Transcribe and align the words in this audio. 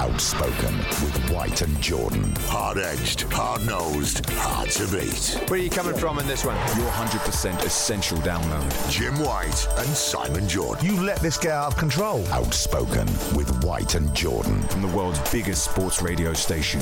Outspoken 0.00 0.78
with 0.78 1.30
White 1.30 1.60
and 1.60 1.78
Jordan. 1.78 2.34
Hard 2.46 2.78
edged, 2.78 3.20
hard 3.32 3.66
nosed, 3.66 4.24
hard 4.30 4.70
to 4.70 4.86
beat. 4.86 5.38
Where 5.50 5.60
are 5.60 5.62
you 5.62 5.68
coming 5.68 5.94
from 5.94 6.18
in 6.18 6.26
this 6.26 6.42
one? 6.42 6.56
Your 6.78 6.90
100% 6.90 7.62
essential 7.66 8.16
download. 8.18 8.90
Jim 8.90 9.12
White 9.18 9.68
and 9.76 9.88
Simon 9.88 10.48
Jordan. 10.48 10.86
You 10.86 11.02
let 11.02 11.20
this 11.20 11.36
get 11.36 11.52
out 11.52 11.66
of 11.66 11.76
control. 11.76 12.26
Outspoken 12.28 13.04
with 13.36 13.62
White 13.62 13.94
and 13.94 14.14
Jordan. 14.14 14.62
From 14.68 14.80
the 14.80 14.88
world's 14.88 15.20
biggest 15.30 15.70
sports 15.70 16.00
radio 16.00 16.32
station, 16.32 16.80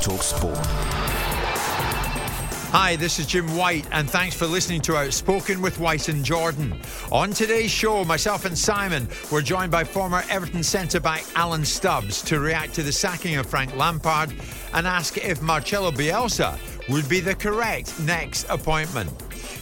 Talk 0.00 0.24
Sport. 0.24 0.58
Hi, 2.78 2.94
this 2.94 3.18
is 3.18 3.24
Jim 3.24 3.56
White, 3.56 3.86
and 3.90 4.08
thanks 4.08 4.36
for 4.36 4.46
listening 4.46 4.82
to 4.82 4.98
Outspoken 4.98 5.62
with 5.62 5.80
White 5.80 6.10
and 6.10 6.22
Jordan. 6.22 6.78
On 7.10 7.30
today's 7.30 7.70
show, 7.70 8.04
myself 8.04 8.44
and 8.44 8.56
Simon 8.56 9.08
were 9.32 9.40
joined 9.40 9.70
by 9.70 9.82
former 9.82 10.22
Everton 10.28 10.62
centre 10.62 11.00
back 11.00 11.24
Alan 11.34 11.64
Stubbs 11.64 12.20
to 12.24 12.38
react 12.38 12.74
to 12.74 12.82
the 12.82 12.92
sacking 12.92 13.36
of 13.36 13.46
Frank 13.46 13.74
Lampard 13.76 14.34
and 14.74 14.86
ask 14.86 15.16
if 15.16 15.40
Marcelo 15.40 15.90
Bielsa 15.90 16.58
would 16.90 17.08
be 17.08 17.18
the 17.18 17.34
correct 17.34 17.98
next 18.00 18.44
appointment. 18.50 19.10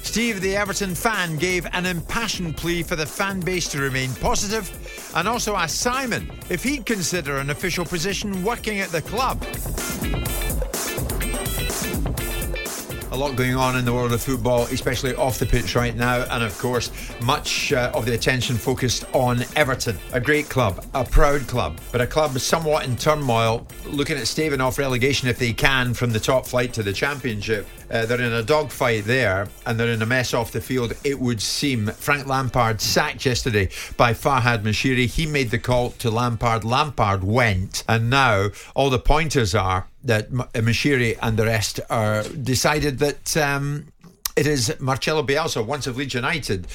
Steve, 0.02 0.40
the 0.40 0.56
Everton 0.56 0.96
fan, 0.96 1.36
gave 1.36 1.68
an 1.72 1.86
impassioned 1.86 2.56
plea 2.56 2.82
for 2.82 2.96
the 2.96 3.06
fan 3.06 3.38
base 3.38 3.68
to 3.68 3.80
remain 3.80 4.12
positive 4.16 4.68
and 5.14 5.28
also 5.28 5.54
asked 5.54 5.78
Simon 5.78 6.32
if 6.50 6.64
he'd 6.64 6.84
consider 6.84 7.36
an 7.36 7.50
official 7.50 7.84
position 7.84 8.42
working 8.42 8.80
at 8.80 8.88
the 8.88 9.02
club. 9.02 9.40
A 13.14 13.16
lot 13.16 13.36
going 13.36 13.54
on 13.54 13.76
in 13.76 13.84
the 13.84 13.92
world 13.92 14.12
of 14.12 14.20
football, 14.20 14.62
especially 14.64 15.14
off 15.14 15.38
the 15.38 15.46
pitch 15.46 15.76
right 15.76 15.94
now, 15.94 16.26
and 16.32 16.42
of 16.42 16.58
course, 16.58 16.90
much 17.22 17.72
uh, 17.72 17.92
of 17.94 18.06
the 18.06 18.14
attention 18.14 18.56
focused 18.56 19.04
on 19.12 19.44
Everton. 19.54 19.96
A 20.12 20.20
great 20.20 20.48
club, 20.48 20.84
a 20.94 21.04
proud 21.04 21.46
club, 21.46 21.78
but 21.92 22.00
a 22.00 22.08
club 22.08 22.36
somewhat 22.40 22.86
in 22.86 22.96
turmoil, 22.96 23.68
looking 23.86 24.16
at 24.16 24.26
staving 24.26 24.60
off 24.60 24.78
relegation 24.78 25.28
if 25.28 25.38
they 25.38 25.52
can 25.52 25.94
from 25.94 26.10
the 26.10 26.18
top 26.18 26.44
flight 26.44 26.72
to 26.72 26.82
the 26.82 26.92
Championship. 26.92 27.68
Uh, 27.88 28.04
they're 28.04 28.20
in 28.20 28.32
a 28.32 28.42
dogfight 28.42 29.04
there, 29.04 29.47
and 29.64 29.78
they're 29.78 29.92
in 29.92 30.03
a 30.03 30.06
mess 30.06 30.34
off 30.34 30.50
the 30.50 30.60
field, 30.60 30.92
it 31.04 31.20
would 31.20 31.41
seem. 31.41 31.86
Frank 31.86 32.26
Lampard 32.26 32.80
sacked 32.80 33.24
yesterday 33.24 33.69
by 33.97 34.12
Farhad 34.12 34.64
Moshiri. 34.64 35.06
He 35.06 35.24
made 35.24 35.53
the 35.53 35.58
call 35.60 35.91
to 35.91 36.10
Lampard. 36.10 36.64
Lampard 36.64 37.22
went, 37.22 37.84
and 37.88 38.10
now 38.10 38.48
all 38.74 38.91
the 38.91 38.98
pointers 38.98 39.54
are 39.54 39.86
that 40.04 40.26
M- 40.26 40.44
Moshiri 40.54 41.19
and 41.20 41.37
the 41.37 41.47
rest 41.47 41.81
are 41.91 42.22
decided 42.22 42.98
that 42.98 43.37
um, 43.37 43.87
it 44.37 44.47
is 44.47 44.75
Marcelo 44.81 45.22
Bielsa, 45.22 45.65
once 45.65 45.87
of 45.87 45.97
Leeds 45.97 46.15
United. 46.15 46.66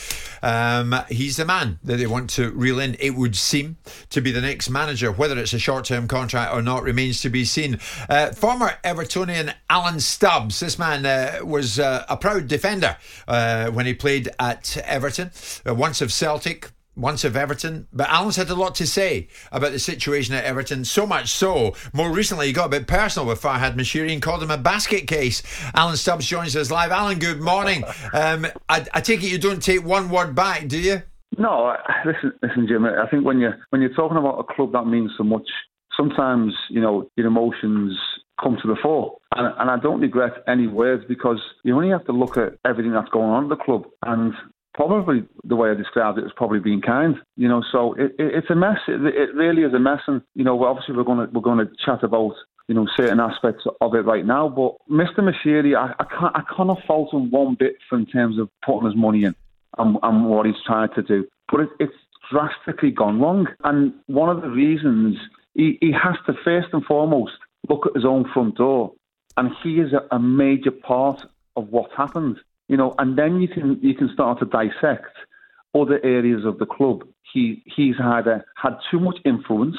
Um, 0.41 0.95
he's 1.09 1.35
the 1.35 1.45
man 1.45 1.79
that 1.83 1.97
they 1.97 2.07
want 2.07 2.29
to 2.31 2.51
reel 2.51 2.79
in, 2.79 2.95
it 2.99 3.15
would 3.15 3.35
seem, 3.35 3.77
to 4.11 4.21
be 4.21 4.31
the 4.31 4.41
next 4.41 4.69
manager. 4.69 5.11
Whether 5.11 5.37
it's 5.37 5.53
a 5.53 5.59
short 5.59 5.85
term 5.85 6.07
contract 6.07 6.53
or 6.53 6.61
not 6.61 6.83
remains 6.83 7.21
to 7.21 7.29
be 7.29 7.43
seen. 7.43 7.79
Uh, 8.07 8.31
former 8.31 8.77
Evertonian 8.83 9.53
Alan 9.69 9.99
Stubbs, 9.99 10.59
this 10.61 10.79
man 10.79 11.05
uh, 11.05 11.45
was 11.45 11.79
uh, 11.79 12.05
a 12.07 12.15
proud 12.15 12.47
defender 12.47 12.95
uh, 13.27 13.69
when 13.71 13.85
he 13.85 13.93
played 13.93 14.29
at 14.39 14.77
Everton, 14.85 15.31
uh, 15.67 15.75
once 15.75 16.01
of 16.01 16.13
Celtic 16.13 16.71
once 16.99 17.23
of 17.23 17.35
Everton. 17.35 17.87
But 17.93 18.09
Alan's 18.09 18.35
had 18.35 18.49
a 18.49 18.55
lot 18.55 18.75
to 18.75 18.87
say 18.87 19.27
about 19.51 19.71
the 19.71 19.79
situation 19.79 20.35
at 20.35 20.43
Everton, 20.43 20.85
so 20.85 21.07
much 21.07 21.29
so, 21.29 21.75
more 21.93 22.11
recently 22.11 22.47
he 22.47 22.53
got 22.53 22.65
a 22.65 22.69
bit 22.69 22.87
personal 22.87 23.27
with 23.27 23.41
Farhad 23.41 23.75
Moshiri 23.75 24.11
and 24.13 24.21
called 24.21 24.43
him 24.43 24.51
a 24.51 24.57
basket 24.57 25.07
case. 25.07 25.41
Alan 25.73 25.97
Stubbs 25.97 26.25
joins 26.25 26.55
us 26.55 26.71
live. 26.71 26.91
Alan, 26.91 27.19
good 27.19 27.41
morning. 27.41 27.83
Um, 28.11 28.47
I, 28.67 28.85
I 28.93 29.01
take 29.01 29.23
it 29.23 29.27
you 29.27 29.37
don't 29.37 29.61
take 29.61 29.85
one 29.85 30.09
word 30.09 30.33
back, 30.33 30.67
do 30.67 30.79
you? 30.79 31.03
No, 31.37 31.75
listen, 32.05 32.33
listen, 32.41 32.67
Jim. 32.67 32.85
I 32.85 33.07
think 33.07 33.25
when 33.25 33.39
you 33.39 33.51
when 33.69 33.81
you're 33.81 33.93
talking 33.93 34.17
about 34.17 34.39
a 34.39 34.53
club 34.53 34.71
that 34.73 34.85
means 34.85 35.11
so 35.17 35.23
much, 35.23 35.47
sometimes 35.95 36.53
you 36.69 36.81
know 36.81 37.09
your 37.15 37.27
emotions 37.27 37.97
come 38.41 38.57
to 38.61 38.67
the 38.67 38.75
fore, 38.81 39.17
and, 39.35 39.53
and 39.59 39.69
I 39.69 39.77
don't 39.77 40.01
regret 40.01 40.43
any 40.47 40.67
words 40.67 41.03
because 41.07 41.39
you 41.63 41.75
only 41.75 41.89
have 41.89 42.05
to 42.05 42.11
look 42.11 42.37
at 42.37 42.57
everything 42.65 42.93
that's 42.93 43.09
going 43.09 43.29
on 43.29 43.43
at 43.43 43.49
the 43.49 43.63
club, 43.63 43.85
and 44.05 44.33
probably 44.73 45.23
the 45.43 45.55
way 45.55 45.69
I 45.69 45.73
described 45.73 46.17
it 46.17 46.23
was 46.23 46.33
probably 46.35 46.59
being 46.59 46.81
kind. 46.81 47.15
You 47.35 47.47
know, 47.47 47.63
so 47.71 47.93
it, 47.93 48.15
it, 48.19 48.35
it's 48.35 48.49
a 48.49 48.55
mess. 48.55 48.79
It, 48.87 49.01
it 49.01 49.35
really 49.35 49.63
is 49.63 49.73
a 49.73 49.79
mess, 49.79 50.01
and 50.07 50.21
you 50.35 50.43
know, 50.43 50.63
obviously 50.63 50.95
we're 50.95 51.03
going 51.03 51.27
to 51.27 51.33
we're 51.33 51.41
going 51.41 51.65
to 51.65 51.71
chat 51.85 52.03
about 52.03 52.33
you 52.67 52.75
know 52.75 52.87
certain 52.95 53.19
aspects 53.19 53.65
of 53.81 53.95
it 53.95 54.05
right 54.05 54.25
now. 54.25 54.49
But 54.49 54.75
Mr. 54.89 55.19
Moshiri, 55.19 55.75
I, 55.75 55.93
I 55.99 56.05
can't 56.05 56.35
I 56.35 56.41
cannot 56.55 56.79
fault 56.87 57.13
him 57.13 57.31
one 57.31 57.55
bit 57.59 57.75
in 57.91 58.05
terms 58.05 58.39
of 58.39 58.49
putting 58.65 58.85
his 58.85 58.95
money 58.95 59.23
in 59.23 59.35
and, 59.77 59.97
and 60.01 60.25
what 60.25 60.45
he's 60.45 60.55
trying 60.65 60.89
to 60.95 61.01
do. 61.01 61.27
But 61.51 61.61
it, 61.61 61.69
it's 61.79 61.93
drastically 62.31 62.91
gone 62.91 63.19
wrong, 63.19 63.47
and 63.63 63.93
one 64.07 64.29
of 64.29 64.41
the 64.41 64.49
reasons 64.49 65.17
he, 65.55 65.77
he 65.81 65.91
has 65.91 66.15
to 66.27 66.33
first 66.43 66.67
and 66.73 66.85
foremost 66.85 67.33
look 67.67 67.85
at 67.87 67.95
his 67.95 68.05
own 68.05 68.29
front 68.33 68.55
door, 68.55 68.93
and 69.35 69.51
he 69.63 69.79
is 69.79 69.93
a, 69.93 70.15
a 70.15 70.19
major 70.19 70.71
part 70.71 71.25
of 71.55 71.69
what 71.69 71.91
happened 71.97 72.39
you 72.69 72.77
know, 72.77 72.95
and 72.99 73.17
then 73.17 73.41
you 73.41 73.49
can 73.49 73.77
you 73.81 73.93
can 73.95 74.09
start 74.13 74.39
to 74.39 74.45
dissect 74.45 75.11
other 75.75 75.99
areas 76.03 76.45
of 76.45 76.59
the 76.59 76.65
club. 76.65 77.03
He 77.33 77.63
he's 77.75 77.95
either 78.01 78.45
had 78.55 78.77
too 78.89 78.99
much 78.99 79.17
influence, 79.25 79.77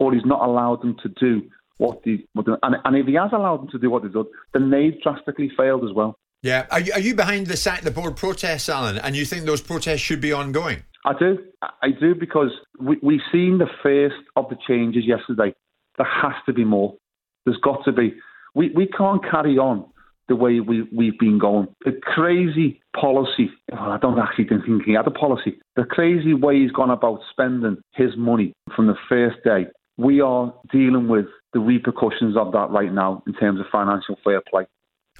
or 0.00 0.12
he's 0.12 0.24
not 0.24 0.44
allowed 0.44 0.82
them 0.82 0.96
to 1.02 1.08
do 1.08 1.42
what 1.78 2.02
the, 2.04 2.24
and, 2.62 2.76
and 2.84 2.96
if 2.96 3.06
he 3.06 3.14
has 3.14 3.30
allowed 3.32 3.58
them 3.58 3.68
to 3.68 3.78
do 3.78 3.90
what 3.90 4.02
they 4.02 4.08
did, 4.08 4.26
then 4.52 4.70
they've 4.70 5.00
drastically 5.02 5.50
failed 5.56 5.84
as 5.84 5.94
well. 5.94 6.18
Yeah, 6.42 6.66
are 6.70 6.80
you, 6.80 6.92
are 6.92 7.00
you 7.00 7.14
behind 7.14 7.46
the 7.46 7.56
sack 7.56 7.82
the 7.82 7.90
board 7.90 8.16
protests, 8.16 8.68
Alan? 8.68 8.98
And 8.98 9.14
you 9.14 9.24
think 9.24 9.44
those 9.44 9.60
protests 9.60 10.00
should 10.00 10.20
be 10.20 10.32
ongoing? 10.32 10.82
I 11.04 11.12
do, 11.18 11.38
I 11.60 11.90
do, 12.00 12.14
because 12.14 12.50
we 12.80 12.98
we've 13.02 13.20
seen 13.30 13.58
the 13.58 13.68
first 13.82 14.22
of 14.36 14.48
the 14.48 14.56
changes 14.66 15.04
yesterday. 15.06 15.54
There 15.98 16.08
has 16.22 16.34
to 16.46 16.52
be 16.52 16.64
more. 16.64 16.96
There's 17.44 17.58
got 17.58 17.84
to 17.84 17.92
be. 17.92 18.14
We 18.54 18.70
we 18.74 18.86
can't 18.86 19.22
carry 19.30 19.58
on 19.58 19.91
the 20.28 20.36
way 20.36 20.60
we, 20.60 20.82
we've 20.92 21.18
been 21.18 21.38
going. 21.38 21.68
The 21.84 21.92
crazy 22.02 22.80
policy, 22.98 23.50
well, 23.70 23.90
I 23.90 23.98
don't 23.98 24.18
actually 24.18 24.48
think 24.48 24.84
he 24.84 24.92
had 24.92 25.06
a 25.06 25.10
policy, 25.10 25.58
the 25.76 25.84
crazy 25.84 26.34
way 26.34 26.60
he's 26.60 26.70
gone 26.70 26.90
about 26.90 27.20
spending 27.30 27.78
his 27.94 28.16
money 28.16 28.52
from 28.74 28.86
the 28.86 28.96
first 29.08 29.36
day. 29.44 29.66
We 29.96 30.20
are 30.20 30.52
dealing 30.70 31.08
with 31.08 31.26
the 31.52 31.60
repercussions 31.60 32.36
of 32.36 32.52
that 32.52 32.70
right 32.70 32.92
now 32.92 33.22
in 33.26 33.34
terms 33.34 33.60
of 33.60 33.66
financial 33.70 34.16
fair 34.24 34.40
play. 34.50 34.64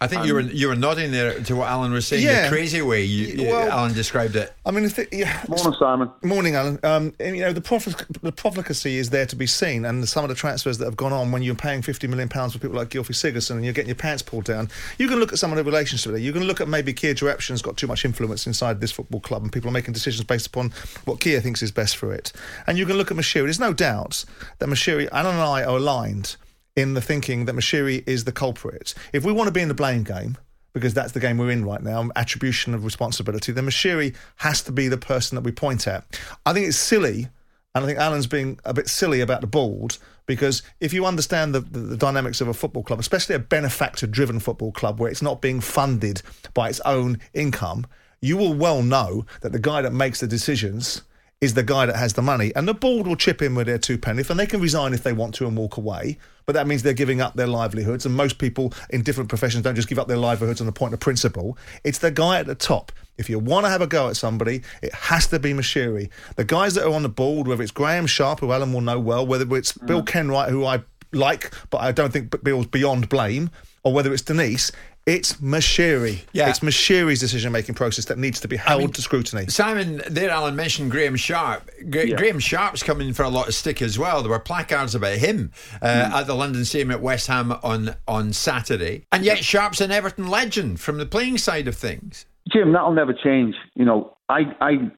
I 0.03 0.09
think 0.09 0.23
um, 0.23 0.27
you 0.27 0.35
were 0.35 0.41
you 0.41 0.69
were 0.69 0.75
nodding 0.75 1.13
there 1.13 1.39
to 1.41 1.57
what 1.57 1.69
Alan 1.69 1.93
was 1.93 2.07
saying. 2.07 2.25
Yeah. 2.25 2.43
The 2.43 2.49
crazy 2.49 2.83
way 2.83 3.05
you, 3.05 3.49
well, 3.51 3.71
Alan 3.71 3.95
described 3.95 4.35
it. 4.37 4.53
I 4.67 4.71
mean, 4.71 4.89
th- 4.89 5.09
yeah. 5.13 5.45
morning, 5.49 5.75
Simon. 5.79 6.11
Morning, 6.23 6.55
Alan. 6.57 6.79
Um, 6.83 7.15
you 7.21 7.41
know, 7.41 7.53
the 7.53 7.61
prof- 7.61 8.07
the 8.21 8.33
profligacy 8.33 8.99
is 8.99 9.11
there 9.11 9.27
to 9.27 9.37
be 9.37 9.47
seen, 9.47 9.85
and 9.85 10.09
some 10.09 10.25
of 10.25 10.29
the 10.29 10.35
transfers 10.35 10.79
that 10.79 10.87
have 10.87 10.97
gone 10.97 11.13
on 11.13 11.31
when 11.31 11.43
you're 11.43 11.55
paying 11.55 11.83
fifty 11.83 12.07
million 12.07 12.29
pounds 12.29 12.53
for 12.53 12.59
people 12.59 12.77
like 12.77 12.89
Gylfi 12.89 13.13
Sigurdsson 13.13 13.53
and 13.53 13.65
you're 13.65 13.75
getting 13.75 13.89
your 13.89 13.97
pants 13.97 14.23
pulled 14.23 14.45
down. 14.45 14.69
You 14.99 15.09
can 15.09 15.19
look 15.21 15.33
at 15.33 15.39
some 15.39 15.53
of 15.53 15.57
the 15.57 15.65
relationships 15.65 16.11
there. 16.11 16.17
You 16.17 16.33
can 16.33 16.45
look 16.45 16.61
at 16.61 16.69
maybe 16.69 16.93
Kia 16.93 17.15
Joorabchian's 17.15 17.63
got 17.63 17.77
too 17.77 17.87
much 17.87 18.05
influence 18.05 18.47
inside 18.47 18.81
this 18.81 18.91
football 18.93 19.21
club, 19.21 19.43
and 19.43 19.53
people 19.53 19.69
are 19.69 19.73
making 19.73 19.95
decisions 19.95 20.25
based 20.25 20.49
upon 20.49 20.73
what 21.05 21.21
Kia 21.21 21.41
thinks 21.41 21.63
is 21.63 21.71
best 21.71 21.97
for 21.97 22.13
it. 22.13 22.33
And 22.67 22.77
you 22.77 22.87
can 22.87 22.97
look 22.97 23.11
at 23.11 23.17
Moshiri. 23.17 23.45
There's 23.45 23.61
no 23.61 23.73
doubt 23.73 24.25
that 24.59 24.69
Moshiri, 24.69 25.09
Alan 25.13 25.35
and 25.35 25.43
I 25.43 25.63
are 25.63 25.77
aligned 25.77 26.37
in 26.77 26.95
the 26.95 27.01
thinking 27.01 27.45
that 27.45 27.55
Moshiri 27.55 28.03
is 28.07 28.25
the 28.25 28.33
culprit. 28.33 28.95
If 29.13 29.25
we 29.25 29.33
want 29.33 29.49
to 29.49 29.53
be 29.53 29.61
in 29.61 29.69
the 29.69 29.75
blame 29.75 30.05
game 30.05 30.39
because 30.73 30.95
that's 30.95 31.13
the 31.13 31.21
game 31.21 31.37
we're 31.37 31.51
in 31.51 31.65
right 31.67 31.83
now, 31.83 32.09
attribution 32.17 32.73
of 32.73 32.85
responsibility, 32.85 33.53
then 33.53 33.67
Moshiri 33.67 34.15
has 34.37 34.63
to 34.63 34.73
be 34.73 34.89
the 34.89 34.97
person 34.97 35.37
that 35.37 35.43
we 35.43 35.53
point 35.53 35.87
at. 35.87 36.05
I 36.47 36.55
think 36.55 36.67
it's 36.67 36.79
silly 36.79 37.29
And 37.75 37.85
I 37.85 37.87
think 37.87 37.99
Alan's 37.99 38.27
being 38.27 38.59
a 38.65 38.75
bit 38.75 38.89
silly 38.89 39.21
about 39.21 39.41
the 39.41 39.47
board 39.47 39.97
because 40.27 40.63
if 40.81 40.93
you 40.93 41.07
understand 41.07 41.55
the, 41.55 41.61
the, 41.61 41.79
the 41.79 41.97
dynamics 41.97 42.41
of 42.41 42.49
a 42.49 42.55
football 42.55 42.83
club, 42.83 43.01
especially 43.01 43.35
a 43.35 43.39
benefactor 43.39 44.07
driven 44.07 44.41
football 44.41 44.73
club 44.73 45.01
where 45.01 45.11
it's 45.11 45.23
not 45.23 45.41
being 45.41 45.61
funded 45.61 46.23
by 46.55 46.69
its 46.69 46.81
own 46.81 47.19
income, 47.33 47.87
you 48.21 48.37
will 48.37 48.55
well 48.55 48.83
know 48.83 49.25
that 49.41 49.53
the 49.53 49.59
guy 49.59 49.81
that 49.83 49.93
makes 49.93 50.21
the 50.21 50.27
decisions 50.27 51.03
is 51.43 51.55
the 51.55 51.63
guy 51.63 51.85
that 51.85 51.97
has 51.97 52.15
the 52.15 52.23
money. 52.23 52.53
And 52.55 52.69
the 52.69 52.73
board 52.73 53.07
will 53.07 53.17
chip 53.17 53.43
in 53.43 53.57
with 53.57 53.67
their 53.67 53.77
two 53.77 53.99
pennies 53.99 54.31
and 54.31 54.39
they 54.39 54.47
can 54.47 54.61
resign 54.61 54.95
if 54.95 55.03
they 55.03 55.13
want 55.13 55.35
to 55.35 55.47
and 55.47 55.57
walk 55.57 55.77
away. 55.77 56.17
But 56.47 56.53
that 56.55 56.69
means 56.69 56.85
they're 56.85 56.93
giving 56.93 57.21
up 57.21 57.35
their 57.35 57.49
livelihoods. 57.49 58.07
And 58.07 58.15
most 58.15 58.39
people 58.39 58.73
in 58.91 59.03
different 59.03 59.29
professions 59.29 59.65
don't 59.65 59.75
just 59.75 59.89
give 59.89 59.99
up 59.99 60.07
their 60.07 60.17
livelihoods 60.17 60.61
on 60.61 60.67
the 60.67 60.73
point 60.73 60.95
of 60.95 61.01
principle. 61.01 61.59
It's 61.83 61.99
the 61.99 62.13
guy 62.13 62.39
at 62.39 62.47
the 62.47 62.55
top. 62.55 62.93
If 63.19 63.29
you 63.29 63.41
want 63.41 63.67
to 63.67 63.71
have 63.71 63.83
a 63.83 63.89
go 63.89 64.09
at 64.09 64.17
somebody, 64.17 64.63
it 64.83 64.95
has 64.95 65.27
to 65.29 65.41
be 65.41 65.53
Moshiri. 65.53 66.11
The 66.37 66.45
guys 66.45 66.75
that 66.75 66.87
are 66.87 66.95
on 66.95 67.03
the 67.03 67.09
board, 67.09 67.49
whether 67.49 67.63
it's 67.63 67.73
Graeme 67.73 68.07
Sharp, 68.07 68.39
who 68.39 68.53
Alan 68.53 68.73
will 68.73 68.81
know 68.81 69.01
well, 69.01 69.27
whether 69.27 69.57
it's 69.57 69.73
mm. 69.73 69.87
Bill 69.87 70.03
Kenwright, 70.03 70.51
who 70.51 70.65
I 70.65 70.83
like, 71.13 71.53
but 71.71 71.79
I 71.79 71.91
don't 71.91 72.13
think 72.13 72.43
Bill's 72.45 72.67
beyond 72.67 73.09
blame, 73.09 73.51
or 73.83 73.93
whether 73.93 74.13
it's 74.13 74.23
Denise, 74.23 74.71
it's 75.07 75.35
Moshiri. 75.35 76.23
Yeah. 76.33 76.49
It's 76.49 76.61
Moshiri's 76.61 77.19
decision 77.21 77.51
making 77.53 77.75
process 77.75 78.05
that 78.07 78.19
needs 78.19 78.39
to 78.41 78.49
be 78.49 78.57
held 78.57 78.95
to 78.95 79.03
scrutiny. 79.03 79.47
Simon, 79.49 80.01
there, 80.09 80.31
Alan 80.31 80.55
mentioned 80.55 80.91
Graeme 80.91 81.17
Sharp. 81.17 81.69
Gra- 81.91 82.07
Yeah. 82.07 82.17
Graeme 82.17 82.39
Sharp's 82.39 82.83
coming 82.83 83.13
for 83.13 83.25
a 83.25 83.29
lot 83.29 83.49
of 83.49 83.55
stick 83.55 83.83
as 83.83 83.99
well. 83.99 84.23
There 84.23 84.31
were 84.31 84.39
placards 84.39 84.95
about 84.95 85.19
him 85.19 85.51
uh, 85.81 86.07
Hmm. 86.09 86.15
at 86.15 86.27
the 86.27 86.35
London 86.35 86.65
Stadium 86.65 86.93
at 86.93 87.01
West 87.01 87.27
Ham 87.27 87.53
on, 87.63 87.97
on 88.07 88.33
Saturday. 88.33 89.07
And 89.11 89.25
yet, 89.25 89.39
Sharp's 89.45 89.81
an 89.81 89.91
Everton 89.91 90.29
legend 90.29 90.81
from 90.81 90.99
the 90.99 91.07
playing 91.07 91.39
side 91.39 91.67
of 91.69 91.77
things. 91.77 92.27
Jim, 92.53 92.73
that'll 92.73 92.93
never 92.93 93.13
change. 93.13 93.55
You 93.75 93.85
know, 93.85 94.17
I 94.29 94.43
I 94.61 94.91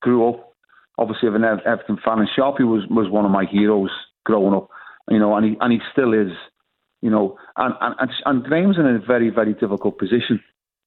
grew 0.00 0.28
up 0.28 0.52
obviously 0.98 1.28
of 1.28 1.34
an 1.34 1.44
Everton 1.44 1.98
fan, 2.04 2.18
and 2.18 2.28
Sharpie 2.36 2.60
was 2.70 2.84
was 2.90 3.10
one 3.10 3.24
of 3.24 3.30
my 3.30 3.44
heroes 3.44 3.90
growing 4.24 4.54
up. 4.54 4.68
You 5.10 5.18
know, 5.18 5.34
and 5.36 5.44
he 5.46 5.56
and 5.60 5.72
he 5.72 5.78
still 5.92 6.12
is. 6.12 6.32
You 7.02 7.10
know, 7.10 7.38
and 7.56 7.74
and 7.80 8.10
and, 8.24 8.44
Graeme's 8.44 8.78
in 8.78 8.86
a 8.86 8.98
very 8.98 9.30
very 9.30 9.54
difficult 9.54 9.98
position 9.98 10.42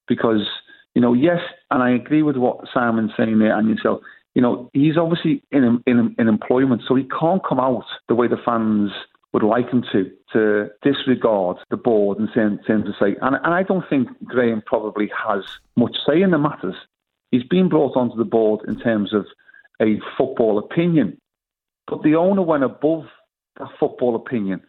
because 0.07 0.45
you 0.93 1.01
know, 1.01 1.13
yes, 1.13 1.39
and 1.69 1.81
I 1.81 1.91
agree 1.91 2.21
with 2.21 2.35
what 2.35 2.65
Simon's 2.73 3.11
saying 3.15 3.39
there 3.39 3.57
and 3.57 3.69
yourself. 3.69 4.01
You 4.35 4.41
know, 4.41 4.69
he's 4.73 4.97
obviously 4.97 5.43
in 5.51 5.81
in 5.87 6.15
in 6.17 6.27
employment, 6.27 6.81
so 6.87 6.95
he 6.95 7.07
can't 7.19 7.41
come 7.47 7.59
out 7.59 7.85
the 8.07 8.15
way 8.15 8.27
the 8.27 8.37
fans 8.43 8.91
would 9.33 9.43
like 9.43 9.69
him 9.69 9.83
to, 9.91 10.11
to 10.33 10.69
disregard 10.81 11.57
the 11.69 11.77
board 11.77 12.19
and 12.19 12.29
saying, 12.35 12.59
saying 12.67 12.83
to 12.83 12.91
say, 12.99 13.15
and, 13.21 13.35
and 13.35 13.53
I 13.53 13.63
don't 13.63 13.87
think 13.89 14.09
Graeme 14.25 14.61
probably 14.65 15.09
has 15.25 15.43
much 15.77 15.95
say 16.05 16.21
in 16.21 16.31
the 16.31 16.37
matters. 16.37 16.75
He's 17.31 17.43
been 17.43 17.69
brought 17.69 17.95
onto 17.95 18.17
the 18.17 18.25
board 18.25 18.67
in 18.67 18.77
terms 18.77 19.13
of 19.13 19.25
a 19.81 19.99
football 20.17 20.59
opinion, 20.59 21.17
but 21.87 22.03
the 22.03 22.15
owner 22.15 22.41
went 22.41 22.65
above 22.65 23.05
that 23.57 23.69
football 23.79 24.15
opinion 24.15 24.61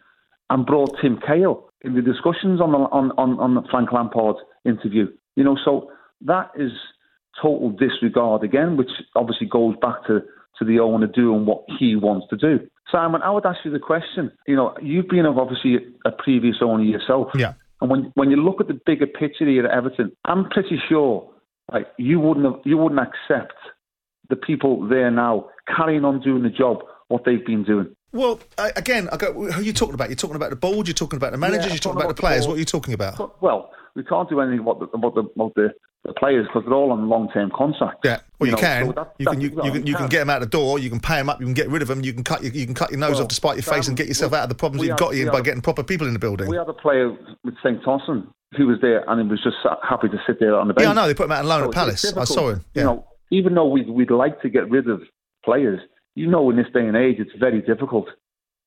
and 0.49 0.65
brought 0.65 0.95
Tim 1.01 1.19
Cahill 1.25 1.69
in 1.81 1.95
the 1.95 2.01
discussions 2.01 2.61
on 2.61 2.71
the 2.71 2.77
on, 2.77 3.11
on, 3.17 3.39
on 3.39 3.55
the 3.55 3.61
Frank 3.69 3.91
Lampard 3.91 4.35
interview. 4.65 5.07
You 5.35 5.43
know, 5.43 5.57
so 5.63 5.91
that 6.21 6.51
is 6.55 6.71
total 7.41 7.71
disregard 7.71 8.43
again, 8.43 8.77
which 8.77 8.91
obviously 9.15 9.47
goes 9.47 9.75
back 9.81 10.05
to, 10.07 10.21
to 10.59 10.65
the 10.65 10.79
owner 10.79 11.07
doing 11.07 11.45
what 11.45 11.63
he 11.79 11.95
wants 11.95 12.27
to 12.29 12.37
do. 12.37 12.59
Simon, 12.91 13.21
I 13.21 13.31
would 13.31 13.45
ask 13.45 13.59
you 13.65 13.71
the 13.71 13.79
question. 13.79 14.31
You 14.47 14.55
know, 14.55 14.75
you've 14.81 15.07
been 15.07 15.25
obviously 15.25 15.77
a 16.05 16.11
previous 16.11 16.57
owner 16.61 16.83
yourself. 16.83 17.29
Yeah. 17.35 17.53
And 17.81 17.89
when 17.89 18.11
when 18.15 18.29
you 18.29 18.37
look 18.37 18.61
at 18.61 18.67
the 18.67 18.79
bigger 18.85 19.07
picture 19.07 19.45
here 19.45 19.65
at 19.65 19.71
Everton, 19.71 20.11
I'm 20.25 20.49
pretty 20.49 20.79
sure 20.87 21.29
like 21.71 21.87
you 21.97 22.19
wouldn't 22.19 22.45
have, 22.45 22.61
you 22.65 22.77
wouldn't 22.77 23.01
accept 23.01 23.53
the 24.29 24.35
people 24.35 24.87
there 24.87 25.11
now 25.11 25.49
carrying 25.75 26.05
on 26.05 26.21
doing 26.21 26.43
the 26.43 26.49
job 26.49 26.79
what 27.07 27.23
they've 27.25 27.45
been 27.45 27.63
doing. 27.63 27.95
Well, 28.11 28.39
I, 28.57 28.71
again, 28.75 29.09
I 29.11 29.17
go, 29.17 29.33
who 29.33 29.49
are 29.51 29.61
you 29.61 29.73
talking 29.73 29.95
about? 29.95 30.09
You're 30.09 30.15
talking 30.15 30.35
about 30.35 30.51
the 30.51 30.55
board, 30.55 30.87
you're 30.87 30.93
talking 30.93 31.17
about 31.17 31.31
the 31.31 31.37
managers, 31.37 31.65
Yeah, 31.65 31.71
you're 31.73 31.79
talking 31.79 31.97
about 31.97 32.01
the 32.01 32.05
about 32.09 32.15
the 32.15 32.21
players. 32.21 32.45
board. 32.45 32.49
What 32.49 32.55
are 32.55 32.59
you 32.59 32.65
talking 32.65 32.93
about? 32.93 33.41
Well, 33.41 33.71
we 33.95 34.03
can't 34.03 34.29
do 34.29 34.39
anything 34.39 34.59
about 34.59 34.79
the 34.79 34.85
about 34.97 35.15
the, 35.15 35.21
about 35.21 35.55
the, 35.55 35.69
the 36.05 36.13
players 36.13 36.45
because 36.47 36.63
they're 36.65 36.73
all 36.75 36.91
on 36.91 37.09
long 37.09 37.29
term 37.33 37.51
contracts. 37.55 38.01
Yeah, 38.03 38.19
well, 38.39 38.47
you, 38.47 38.51
know, 38.55 38.57
can. 38.61 38.85
so 38.87 38.91
that- 38.93 39.13
you 39.17 39.25
can. 39.25 39.41
You, 39.41 39.51
well, 39.51 39.65
you 39.65 39.71
can. 39.71 39.87
You 39.87 39.95
can 39.95 40.07
get 40.09 40.19
them 40.19 40.29
out 40.29 40.41
the 40.41 40.45
door. 40.45 40.77
You 40.77 40.89
can 40.89 40.99
pay 40.99 41.15
them 41.15 41.29
up. 41.29 41.39
You 41.39 41.45
can 41.47 41.53
get 41.55 41.69
rid 41.69 41.81
of 41.81 41.87
them. 41.87 42.03
You 42.03 42.13
can 42.13 42.23
cut. 42.23 42.43
You, 42.43 42.51
you 42.51 42.65
can 42.65 42.75
cut 42.75 42.91
your 42.91 42.99
nose 42.99 43.13
Well, 43.15 43.23
off 43.23 43.27
despite 43.29 43.55
your 43.55 43.63
face 43.63 43.85
Sam, 43.85 43.91
and 43.91 43.97
get 43.97 44.07
yourself 44.07 44.33
out 44.33 44.43
of 44.43 44.49
the 44.49 44.55
problems 44.55 44.83
you've 44.83 44.91
had- 44.91 44.99
got 44.99 45.15
you 45.15 45.25
in 45.25 45.31
by 45.31 45.41
getting 45.41 45.61
proper 45.61 45.83
people 45.83 46.05
in 46.07 46.13
the 46.13 46.19
building. 46.19 46.47
We 46.49 46.57
had 46.57 46.69
a 46.69 46.73
player 46.73 47.09
with 47.43 47.55
Cenk 47.63 47.83
Tosun 47.83 48.27
who 48.57 48.67
was 48.67 48.77
there 48.81 49.03
and 49.09 49.19
he 49.19 49.27
was 49.27 49.41
just 49.43 49.55
happy 49.81 50.07
to 50.09 50.21
sit 50.27 50.39
there 50.39 50.55
on 50.55 50.67
the 50.67 50.75
bench. 50.75 50.85
yeah, 50.85 50.91
I 50.91 50.93
know. 50.93 51.07
They 51.07 51.15
put 51.15 51.25
him 51.25 51.31
out 51.31 51.39
on 51.39 51.47
loan 51.47 51.61
So 51.63 51.69
at 51.69 51.73
Palace. 51.73 52.15
I 52.15 52.23
saw 52.25 52.49
him. 52.49 52.63
Yeah. 52.75 52.81
You 52.81 52.87
know, 52.87 53.07
even 53.31 53.55
though 53.55 53.67
we'd, 53.67 53.89
we'd 53.89 54.11
like 54.11 54.39
to 54.43 54.49
get 54.49 54.69
rid 54.69 54.87
of 54.87 55.01
players, 55.43 55.79
you 56.15 56.27
know, 56.27 56.49
in 56.49 56.55
this 56.57 56.67
day 56.73 56.87
and 56.87 56.95
age, 56.95 57.17
it's 57.19 57.31
very 57.39 57.61
difficult, 57.61 58.07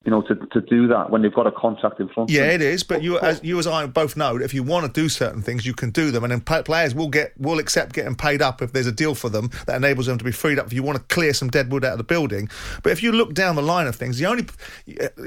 you 0.05 0.11
know, 0.11 0.23
to, 0.23 0.37
to 0.37 0.61
do 0.61 0.87
that 0.87 1.11
when 1.11 1.23
they've 1.23 1.35
got 1.35 1.49
a 1.49 1.53
contract 1.53 1.99
in 1.99 2.09
front 2.09 2.31
of 2.31 2.35
Yeah, 2.35 2.43
them. 2.43 2.55
it 2.55 2.63
is. 2.63 2.85
But 2.85 3.03
you, 3.03 3.19
as 3.19 3.41
you 3.43 3.59
as 3.59 3.67
I 3.67 3.87
both 3.87 4.17
know, 4.17 4.37
if 4.37 4.55
you 4.55 4.63
want 4.63 4.87
to 4.87 5.01
do 5.01 5.09
certain 5.09 5.43
things, 5.43 5.67
you 5.67 5.75
can 5.75 5.91
do 5.91 6.13
them, 6.13 6.23
and 6.23 6.31
then 6.31 6.41
players 6.41 6.95
will 6.95 7.09
get 7.09 7.33
will 7.41 7.59
accept 7.59 7.93
getting 7.93 8.15
paid 8.15 8.41
up 8.41 8.63
if 8.63 8.73
there's 8.73 8.87
a 8.87 8.93
deal 8.93 9.17
for 9.17 9.29
them 9.29 9.51
that 9.67 9.77
enables 9.77 10.07
them 10.07 10.17
to 10.19 10.25
be 10.25 10.31
freed 10.31 10.61
up. 10.61 10.67
If 10.67 10.73
you 10.73 10.85
want 10.85 10.99
to 10.99 11.05
clear 11.13 11.35
some 11.35 11.49
dead 11.49 11.73
wood 11.73 11.85
out 11.85 11.93
of 11.93 11.99
the 11.99 12.05
building, 12.05 12.49
but 12.85 12.93
if 12.93 13.03
you 13.03 13.11
look 13.11 13.35
down 13.35 13.57
the 13.57 13.63
line 13.63 13.89
of 13.89 13.97
things, 13.97 14.19
the 14.19 14.27
only 14.27 14.47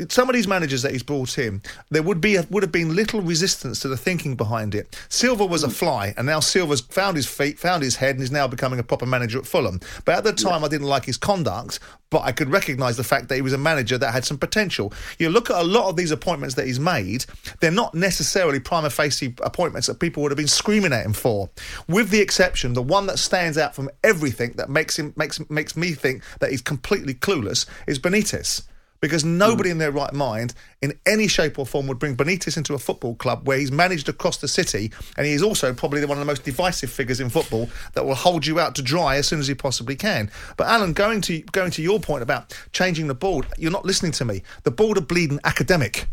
some 0.10 0.30
of 0.30 0.34
these 0.34 0.48
managers 0.48 0.82
that 0.84 0.94
he's 0.94 1.04
brought 1.04 1.38
in, 1.38 1.62
there 1.90 2.04
would 2.04 2.22
be 2.22 2.38
would 2.50 2.64
have 2.64 2.72
been 2.72 2.96
little 2.96 3.22
resistance 3.22 3.82
to 3.82 3.90
the 3.90 3.98
thinking 3.98 4.36
behind 4.36 4.76
it. 4.76 4.98
Silva 5.10 5.46
was 5.46 5.64
a 5.66 5.68
mm. 5.68 5.74
fly, 5.74 6.14
and 6.16 6.26
now 6.26 6.40
Silva's 6.40 6.80
found 6.80 7.18
his 7.18 7.26
feet, 7.28 7.60
found 7.60 7.84
his 7.84 7.98
head, 7.98 8.16
and 8.16 8.24
is 8.24 8.32
now 8.32 8.48
becoming 8.48 8.80
a 8.80 8.84
proper 8.84 9.06
manager 9.06 9.40
at 9.40 9.46
Fulham. 9.46 9.82
But 10.06 10.16
at 10.20 10.24
the 10.24 10.32
time, 10.32 10.64
I 10.64 10.70
didn't 10.70 10.88
like 10.88 11.04
his 11.04 11.18
conduct, 11.18 11.80
but 12.10 12.22
I 12.22 12.32
could 12.32 12.50
recognise 12.50 12.98
the 12.98 13.04
fact 13.04 13.30
that 13.30 13.36
he 13.36 13.42
was 13.42 13.54
a 13.54 13.58
manager 13.58 13.98
that 13.98 14.14
had 14.14 14.26
some 14.26 14.38
potential. 14.38 14.94
You 15.18 15.30
look 15.30 15.50
at 15.50 15.58
a 15.58 15.64
lot 15.64 15.90
of 15.90 15.96
these 15.96 16.12
appointments 16.12 16.56
that 16.56 16.66
he's 16.66 16.80
made; 16.80 17.26
they're 17.60 17.72
not 17.72 17.94
necessarily 17.94 18.60
prima 18.60 18.90
facie 18.90 19.36
appointments 19.42 19.88
that 19.88 20.00
people 20.00 20.24
would 20.24 20.32
have 20.32 20.38
been 20.38 20.48
screaming 20.48 20.94
at 20.94 21.06
him 21.06 21.14
for, 21.14 21.50
with 21.88 22.10
the 22.10 22.20
exception, 22.20 22.74
the 22.74 22.82
one 22.82 23.08
that 23.08 23.20
stands 23.20 23.58
out 23.58 23.76
from 23.76 23.90
everything 24.04 24.54
that 24.54 24.70
makes 24.70 24.98
him 24.98 25.14
makes 25.16 25.40
makes 25.50 25.76
me 25.76 25.94
think 25.94 26.24
that 26.40 26.52
he's 26.52 26.62
completely 26.62 27.14
clueless 27.14 27.66
is 27.88 28.00
Benitez. 28.00 28.64
Because 29.02 29.24
nobody 29.24 29.70
mm. 29.70 29.74
in 29.74 29.78
their 29.78 29.92
right 29.92 30.14
mind, 30.14 30.54
in 30.82 31.00
any 31.06 31.28
shape 31.28 31.58
or 31.58 31.66
form, 31.66 31.88
would 31.88 32.00
bring 32.00 32.18
Benitez 32.18 32.58
into 32.58 32.74
a 32.74 32.80
football 32.80 33.16
club 33.16 33.48
where 33.48 33.58
he's 33.58 33.72
managed 33.72 34.10
across 34.10 34.38
the 34.38 34.48
city, 34.48 34.92
and 35.18 35.26
he 35.26 35.34
is 35.34 35.42
also 35.42 35.74
probably 35.74 36.02
one 36.02 36.18
of 36.18 36.20
the 36.20 36.26
most 36.26 36.44
divisive 36.44 36.90
figures 36.90 37.20
in 37.20 37.30
football 37.30 37.70
that 37.94 38.06
will 38.06 38.16
hold 38.16 38.46
you 38.46 38.60
out 38.60 38.76
to 38.76 38.82
dry 38.82 39.16
as 39.16 39.28
soon 39.28 39.40
as 39.40 39.48
he 39.48 39.56
possibly 39.56 39.96
can. 39.96 40.30
But 40.58 40.68
Alan, 40.68 40.94
going 40.94 41.22
to 41.22 41.40
going 41.52 41.72
to 41.72 41.82
your 41.82 42.00
point 42.00 42.24
about 42.24 42.54
changing 42.74 43.08
the 43.08 43.16
board, 43.16 43.48
you're 43.58 43.72
not 43.72 43.86
listening 43.86 44.12
to 44.14 44.26
me. 44.26 44.44
The 44.64 44.72
board 44.72 44.98
are 44.98 45.02
bleeding 45.02 45.40
academic. 45.44 46.08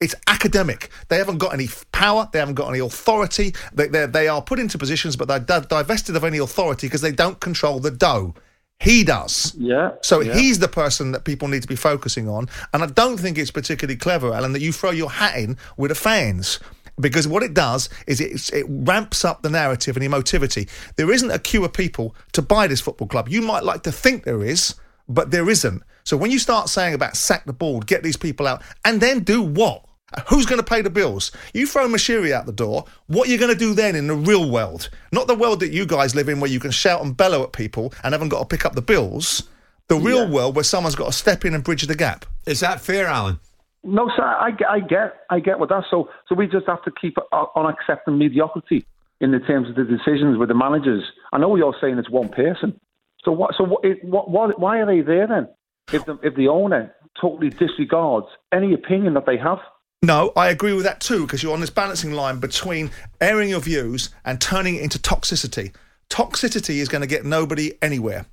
It's 0.00 0.14
academic. 0.28 0.90
They 1.08 1.18
haven't 1.18 1.38
got 1.38 1.52
any 1.52 1.68
power. 1.90 2.28
They 2.32 2.38
haven't 2.38 2.54
got 2.54 2.68
any 2.68 2.78
authority. 2.78 3.54
They 3.72 3.88
they 3.88 4.06
they 4.06 4.28
are 4.28 4.40
put 4.40 4.60
into 4.60 4.78
positions, 4.78 5.16
but 5.16 5.26
they're 5.26 5.60
divested 5.60 6.14
of 6.14 6.24
any 6.24 6.38
authority 6.38 6.86
because 6.86 7.00
they 7.00 7.10
don't 7.10 7.40
control 7.40 7.80
the 7.80 7.90
dough. 7.90 8.34
He 8.80 9.02
does. 9.02 9.54
Yeah. 9.56 9.92
So 10.02 10.20
yeah. 10.20 10.34
he's 10.34 10.60
the 10.60 10.68
person 10.68 11.12
that 11.12 11.24
people 11.24 11.48
need 11.48 11.62
to 11.62 11.68
be 11.68 11.76
focusing 11.76 12.28
on. 12.28 12.48
And 12.72 12.82
I 12.82 12.86
don't 12.86 13.18
think 13.18 13.36
it's 13.36 13.50
particularly 13.50 13.96
clever, 13.96 14.32
Alan, 14.32 14.52
that 14.52 14.62
you 14.62 14.72
throw 14.72 14.90
your 14.90 15.10
hat 15.10 15.36
in 15.36 15.56
with 15.76 15.90
the 15.90 15.96
fans. 15.96 16.60
Because 17.00 17.28
what 17.28 17.42
it 17.42 17.54
does 17.54 17.88
is 18.06 18.20
it, 18.20 18.52
it 18.52 18.66
ramps 18.68 19.24
up 19.24 19.42
the 19.42 19.50
narrative 19.50 19.96
and 19.96 20.04
emotivity. 20.06 20.68
There 20.96 21.12
isn't 21.12 21.30
a 21.30 21.38
queue 21.38 21.64
of 21.64 21.72
people 21.72 22.14
to 22.32 22.42
buy 22.42 22.66
this 22.66 22.80
football 22.80 23.08
club. 23.08 23.28
You 23.28 23.42
might 23.42 23.64
like 23.64 23.82
to 23.84 23.92
think 23.92 24.24
there 24.24 24.42
is, 24.42 24.74
but 25.08 25.30
there 25.30 25.48
isn't. 25.48 25.82
So 26.04 26.16
when 26.16 26.30
you 26.30 26.38
start 26.38 26.68
saying 26.68 26.94
about 26.94 27.16
sack 27.16 27.44
the 27.44 27.52
board, 27.52 27.86
get 27.86 28.02
these 28.02 28.16
people 28.16 28.46
out, 28.46 28.62
and 28.84 29.00
then 29.00 29.20
do 29.20 29.42
what? 29.42 29.84
Who's 30.28 30.46
going 30.46 30.58
to 30.58 30.64
pay 30.64 30.80
the 30.80 30.90
bills? 30.90 31.32
You 31.52 31.66
throw 31.66 31.86
Moshiri 31.86 32.32
out 32.32 32.46
the 32.46 32.52
door. 32.52 32.86
What 33.08 33.28
are 33.28 33.30
you 33.30 33.38
going 33.38 33.52
to 33.52 33.58
do 33.58 33.74
then 33.74 33.94
in 33.94 34.06
the 34.06 34.14
real 34.14 34.50
world? 34.50 34.88
Not 35.12 35.26
the 35.26 35.34
world 35.34 35.60
that 35.60 35.70
you 35.70 35.84
guys 35.84 36.14
live 36.14 36.28
in, 36.28 36.40
where 36.40 36.50
you 36.50 36.60
can 36.60 36.70
shout 36.70 37.02
and 37.04 37.14
bellow 37.16 37.42
at 37.42 37.52
people 37.52 37.92
and 38.02 38.14
haven't 38.14 38.30
got 38.30 38.38
to 38.40 38.46
pick 38.46 38.64
up 38.64 38.74
the 38.74 38.82
bills. 38.82 39.48
The 39.88 39.96
real 39.96 40.28
world 40.28 40.54
where 40.54 40.64
someone's 40.64 40.94
got 40.94 41.06
to 41.06 41.12
step 41.12 41.44
in 41.44 41.54
and 41.54 41.64
bridge 41.64 41.86
the 41.86 41.94
gap. 41.94 42.26
Is 42.46 42.60
that 42.60 42.80
fair, 42.80 43.06
Alan? 43.06 43.38
No, 43.84 44.10
sir. 44.16 44.22
I, 44.22 44.50
I 44.68 44.80
get, 44.80 45.14
I 45.30 45.40
get 45.40 45.58
what 45.58 45.68
that. 45.70 45.84
So, 45.90 46.10
so 46.28 46.34
we 46.34 46.46
just 46.46 46.66
have 46.66 46.82
to 46.84 46.90
keep 47.00 47.16
on 47.32 47.46
on 47.54 47.72
accepting 47.72 48.18
mediocrity 48.18 48.84
in 49.20 49.30
the 49.30 49.40
terms 49.40 49.68
of 49.68 49.76
the 49.76 49.84
decisions 49.84 50.36
with 50.36 50.48
the 50.48 50.54
managers. 50.54 51.04
I 51.32 51.38
know 51.38 51.56
you're 51.56 51.76
saying 51.80 51.98
it's 51.98 52.10
one 52.10 52.28
person. 52.28 52.78
So 53.24 53.32
what? 53.32 53.54
So 53.56 53.64
what? 53.64 53.84
It, 53.84 54.04
what, 54.04 54.30
what? 54.30 54.58
Why 54.58 54.78
are 54.80 54.86
they 54.86 55.00
there 55.00 55.26
then? 55.26 55.48
If 55.92 56.04
the 56.04 56.18
if 56.22 56.34
the 56.34 56.48
owner 56.48 56.94
totally 57.20 57.50
disregards 57.50 58.26
any 58.52 58.74
opinion 58.74 59.14
that 59.14 59.26
they 59.26 59.36
have. 59.36 59.58
No, 60.00 60.32
I 60.36 60.50
agree 60.50 60.74
with 60.74 60.84
that 60.84 61.00
too, 61.00 61.26
because 61.26 61.42
you're 61.42 61.52
on 61.52 61.60
this 61.60 61.70
balancing 61.70 62.12
line 62.12 62.38
between 62.38 62.92
airing 63.20 63.48
your 63.48 63.60
views 63.60 64.10
and 64.24 64.40
turning 64.40 64.76
it 64.76 64.82
into 64.82 64.98
toxicity. 64.98 65.74
Toxicity 66.08 66.76
is 66.76 66.88
going 66.88 67.00
to 67.00 67.08
get 67.08 67.24
nobody 67.24 67.72
anywhere. 67.82 68.26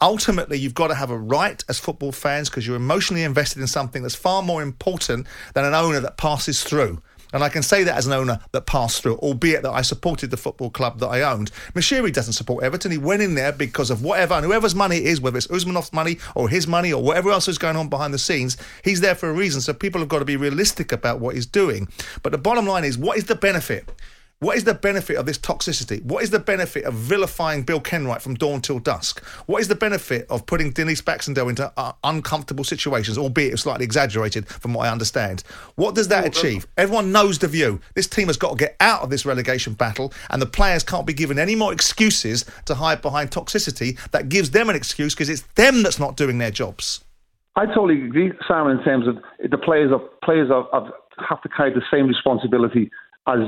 Ultimately, 0.00 0.58
you've 0.58 0.74
got 0.74 0.88
to 0.88 0.96
have 0.96 1.10
a 1.10 1.16
right 1.16 1.62
as 1.68 1.78
football 1.78 2.10
fans 2.10 2.50
because 2.50 2.66
you're 2.66 2.74
emotionally 2.74 3.22
invested 3.22 3.60
in 3.60 3.68
something 3.68 4.02
that's 4.02 4.16
far 4.16 4.42
more 4.42 4.60
important 4.60 5.28
than 5.54 5.64
an 5.64 5.72
owner 5.72 6.00
that 6.00 6.16
passes 6.16 6.64
through. 6.64 7.00
And 7.34 7.42
I 7.42 7.48
can 7.50 7.62
say 7.62 7.84
that 7.84 7.96
as 7.96 8.06
an 8.06 8.12
owner 8.12 8.38
that 8.52 8.64
passed 8.64 9.02
through, 9.02 9.16
albeit 9.16 9.62
that 9.64 9.72
I 9.72 9.82
supported 9.82 10.30
the 10.30 10.36
football 10.36 10.70
club 10.70 11.00
that 11.00 11.08
I 11.08 11.20
owned. 11.22 11.50
Moshiri 11.74 12.12
doesn't 12.12 12.34
support 12.34 12.62
Everton. 12.62 12.92
He 12.92 12.96
went 12.96 13.22
in 13.22 13.34
there 13.34 13.50
because 13.52 13.90
of 13.90 14.02
whatever, 14.02 14.34
and 14.34 14.46
whoever's 14.46 14.74
money 14.74 14.98
it 14.98 15.06
is, 15.06 15.20
whether 15.20 15.36
it's 15.36 15.48
Usmanov's 15.48 15.92
money 15.92 16.18
or 16.36 16.48
his 16.48 16.68
money 16.68 16.92
or 16.92 17.02
whatever 17.02 17.30
else 17.30 17.48
is 17.48 17.58
going 17.58 17.76
on 17.76 17.88
behind 17.88 18.14
the 18.14 18.18
scenes, 18.18 18.56
he's 18.84 19.00
there 19.00 19.16
for 19.16 19.28
a 19.28 19.32
reason. 19.32 19.60
So 19.60 19.74
people 19.74 20.00
have 20.00 20.08
got 20.08 20.20
to 20.20 20.24
be 20.24 20.36
realistic 20.36 20.92
about 20.92 21.18
what 21.18 21.34
he's 21.34 21.46
doing. 21.46 21.88
But 22.22 22.30
the 22.30 22.38
bottom 22.38 22.66
line 22.66 22.84
is, 22.84 22.96
what 22.96 23.18
is 23.18 23.24
the 23.24 23.34
benefit? 23.34 23.90
What 24.44 24.58
is 24.58 24.64
the 24.64 24.74
benefit 24.74 25.16
of 25.16 25.24
this 25.24 25.38
toxicity? 25.38 26.04
What 26.04 26.22
is 26.22 26.28
the 26.28 26.38
benefit 26.38 26.84
of 26.84 26.92
vilifying 26.92 27.62
Bill 27.62 27.80
Kenwright 27.80 28.20
from 28.20 28.34
dawn 28.34 28.60
till 28.60 28.78
dusk? 28.78 29.24
What 29.46 29.62
is 29.62 29.68
the 29.68 29.74
benefit 29.74 30.26
of 30.28 30.44
putting 30.44 30.70
Denise 30.70 31.00
Baxendale 31.00 31.48
into 31.48 31.72
uh, 31.78 31.92
uncomfortable 32.04 32.62
situations, 32.62 33.16
albeit 33.16 33.58
slightly 33.58 33.86
exaggerated 33.86 34.46
from 34.46 34.74
what 34.74 34.86
I 34.86 34.92
understand? 34.92 35.44
What 35.76 35.94
does 35.94 36.08
that 36.08 36.26
achieve? 36.26 36.66
Everyone 36.76 37.10
knows 37.10 37.38
the 37.38 37.48
view. 37.48 37.80
This 37.94 38.06
team 38.06 38.26
has 38.26 38.36
got 38.36 38.50
to 38.50 38.56
get 38.56 38.76
out 38.80 39.00
of 39.00 39.08
this 39.08 39.24
relegation 39.24 39.72
battle, 39.72 40.12
and 40.28 40.42
the 40.42 40.46
players 40.46 40.84
can't 40.84 41.06
be 41.06 41.14
given 41.14 41.38
any 41.38 41.54
more 41.54 41.72
excuses 41.72 42.44
to 42.66 42.74
hide 42.74 43.00
behind 43.00 43.30
toxicity 43.30 43.98
that 44.10 44.28
gives 44.28 44.50
them 44.50 44.68
an 44.68 44.76
excuse 44.76 45.14
because 45.14 45.30
it's 45.30 45.40
them 45.54 45.82
that's 45.82 45.98
not 45.98 46.18
doing 46.18 46.36
their 46.36 46.50
jobs. 46.50 47.02
I 47.56 47.64
totally 47.64 48.04
agree, 48.04 48.30
Simon, 48.46 48.76
in 48.76 48.84
terms 48.84 49.08
of 49.08 49.16
the 49.50 49.56
players 49.56 49.90
of 49.90 50.02
players 50.22 50.50
of 50.50 50.90
have 51.30 51.40
to 51.40 51.48
carry 51.48 51.72
the 51.72 51.80
same 51.90 52.08
responsibility 52.08 52.90
as 53.26 53.38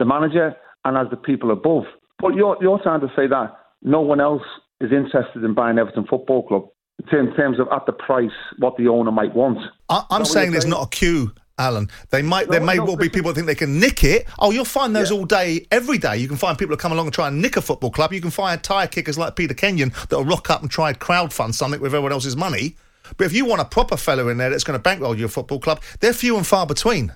the 0.00 0.04
manager 0.04 0.56
and 0.84 0.96
as 0.96 1.06
the 1.10 1.16
people 1.16 1.52
above. 1.52 1.84
But 2.18 2.34
you're, 2.34 2.56
you're 2.60 2.80
trying 2.82 3.00
to 3.02 3.08
say 3.14 3.28
that 3.28 3.52
no 3.82 4.00
one 4.00 4.20
else 4.20 4.42
is 4.80 4.90
interested 4.90 5.44
in 5.44 5.54
buying 5.54 5.78
Everton 5.78 6.06
Football 6.10 6.48
Club 6.48 6.64
in 7.12 7.32
terms 7.34 7.60
of 7.60 7.68
at 7.72 7.86
the 7.86 7.92
price 7.92 8.30
what 8.58 8.76
the 8.76 8.88
owner 8.88 9.12
might 9.12 9.34
want. 9.34 9.58
I, 9.88 10.04
am 10.10 10.24
saying 10.24 10.50
there's 10.50 10.64
saying? 10.64 10.70
not 10.70 10.86
a 10.86 10.88
queue. 10.88 11.32
Alan, 11.58 11.90
they 12.08 12.22
might. 12.22 12.46
No, 12.46 12.52
there 12.52 12.60
may 12.62 12.76
no, 12.76 12.84
well 12.86 12.96
be 12.96 13.10
people 13.10 13.28
that 13.28 13.34
think 13.34 13.46
they 13.46 13.54
can 13.54 13.78
nick 13.78 14.02
it. 14.02 14.26
Oh, 14.38 14.50
you'll 14.50 14.64
find 14.64 14.96
those 14.96 15.10
yeah. 15.10 15.18
all 15.18 15.26
day, 15.26 15.66
every 15.70 15.98
day. 15.98 16.16
You 16.16 16.26
can 16.26 16.38
find 16.38 16.56
people 16.56 16.74
that 16.74 16.80
come 16.80 16.90
along 16.90 17.06
and 17.06 17.14
try 17.14 17.28
and 17.28 17.42
nick 17.42 17.58
a 17.58 17.60
football 17.60 17.90
club. 17.90 18.14
You 18.14 18.20
can 18.22 18.30
find 18.30 18.62
tire 18.62 18.86
kickers 18.86 19.18
like 19.18 19.36
Peter 19.36 19.52
Kenyon 19.52 19.92
that'll 20.08 20.24
rock 20.24 20.48
up 20.48 20.62
and 20.62 20.70
try 20.70 20.88
and 20.88 20.98
crowdfund 20.98 21.52
something 21.52 21.78
with 21.78 21.90
everyone 21.94 22.12
else's 22.12 22.34
money. 22.34 22.76
But 23.18 23.26
if 23.26 23.34
you 23.34 23.44
want 23.44 23.60
a 23.60 23.66
proper 23.66 23.98
fellow 23.98 24.28
in 24.28 24.38
there 24.38 24.48
that's 24.48 24.64
going 24.64 24.78
to 24.78 24.82
bankroll 24.82 25.18
your 25.18 25.28
football 25.28 25.60
club, 25.60 25.82
they're 26.00 26.14
few 26.14 26.38
and 26.38 26.46
far 26.46 26.66
between. 26.66 27.12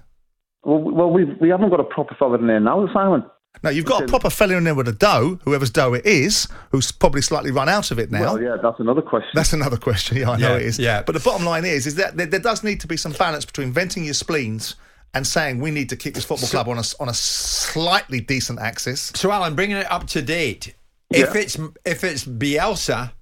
Well, 0.65 0.79
well, 0.79 1.11
we 1.11 1.25
we 1.25 1.49
haven't 1.49 1.71
got 1.71 1.81
a 1.81 1.85
proper 1.85 2.15
fella 2.19 2.39
in 2.39 2.47
there 2.47 2.61
now, 2.61 2.89
Simon. 2.93 3.25
No, 3.63 3.71
you've 3.71 3.85
got 3.85 4.03
a 4.03 4.07
proper 4.07 4.31
fella 4.31 4.57
in 4.57 4.65
there 4.65 4.75
with 4.75 4.89
a 4.89 4.93
dough, 4.93 5.39
whoever's 5.45 5.71
dough 5.71 5.95
it 5.95 6.05
is, 6.05 6.49
who's 6.71 6.91
probably 6.91 7.23
slightly 7.23 7.51
run 7.51 7.69
out 7.69 7.91
of 7.91 7.99
it 7.99 8.11
now. 8.11 8.35
Well, 8.35 8.43
yeah, 8.43 8.57
that's 8.61 8.81
another 8.81 9.01
question. 9.01 9.31
That's 9.35 9.53
another 9.53 9.77
question. 9.77 10.17
Yeah, 10.25 10.31
I 10.31 10.37
know 10.37 10.51
yeah, 10.51 10.57
it 10.57 10.63
is. 10.63 10.79
Yeah. 10.79 11.03
But 11.03 11.13
the 11.13 11.21
bottom 11.21 11.45
line 11.45 11.65
is, 11.65 11.87
is 11.87 11.97
that 11.97 12.17
there, 12.17 12.27
there, 12.27 12.41
does 12.41 12.63
need 12.63 12.81
to 12.81 12.87
be 12.87 12.97
some 12.97 13.13
balance 13.13 13.45
between 13.45 13.73
venting 13.73 14.05
your 14.05 14.15
spleens 14.15 14.77
and 15.13 15.27
saying 15.27 15.61
we 15.61 15.71
need 15.71 15.89
to 15.89 15.97
keep 15.97 16.15
this 16.15 16.25
football 16.25 16.47
so, 16.47 16.63
club 16.63 16.69
on 16.69 16.79
a 16.79 16.85
on 17.01 17.09
a 17.09 17.15
slightly 17.15 18.21
decent 18.21 18.61
axis. 18.61 19.13
So, 19.15 19.31
Alan, 19.31 19.55
bringing 19.55 19.77
it 19.77 19.91
up 19.91 20.07
to 20.09 20.23
date, 20.23 20.75
yeah. 21.11 21.21
if 21.21 21.35
it's 21.35 21.59
if 21.85 22.05
it's 22.05 22.25
Bielsa, 22.25 23.13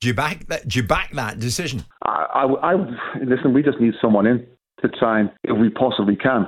do 0.00 0.08
you 0.08 0.14
back 0.14 0.46
that? 0.48 0.68
Do 0.68 0.78
you 0.78 0.86
back 0.86 1.12
that 1.12 1.38
decision? 1.38 1.84
I, 2.04 2.26
I, 2.34 2.72
I 2.72 2.74
listen. 3.22 3.52
We 3.52 3.62
just 3.62 3.80
need 3.80 3.94
someone 4.00 4.26
in 4.26 4.46
to 4.82 4.88
try 4.88 5.20
and, 5.20 5.30
if 5.44 5.56
we 5.58 5.70
possibly 5.70 6.16
can 6.16 6.46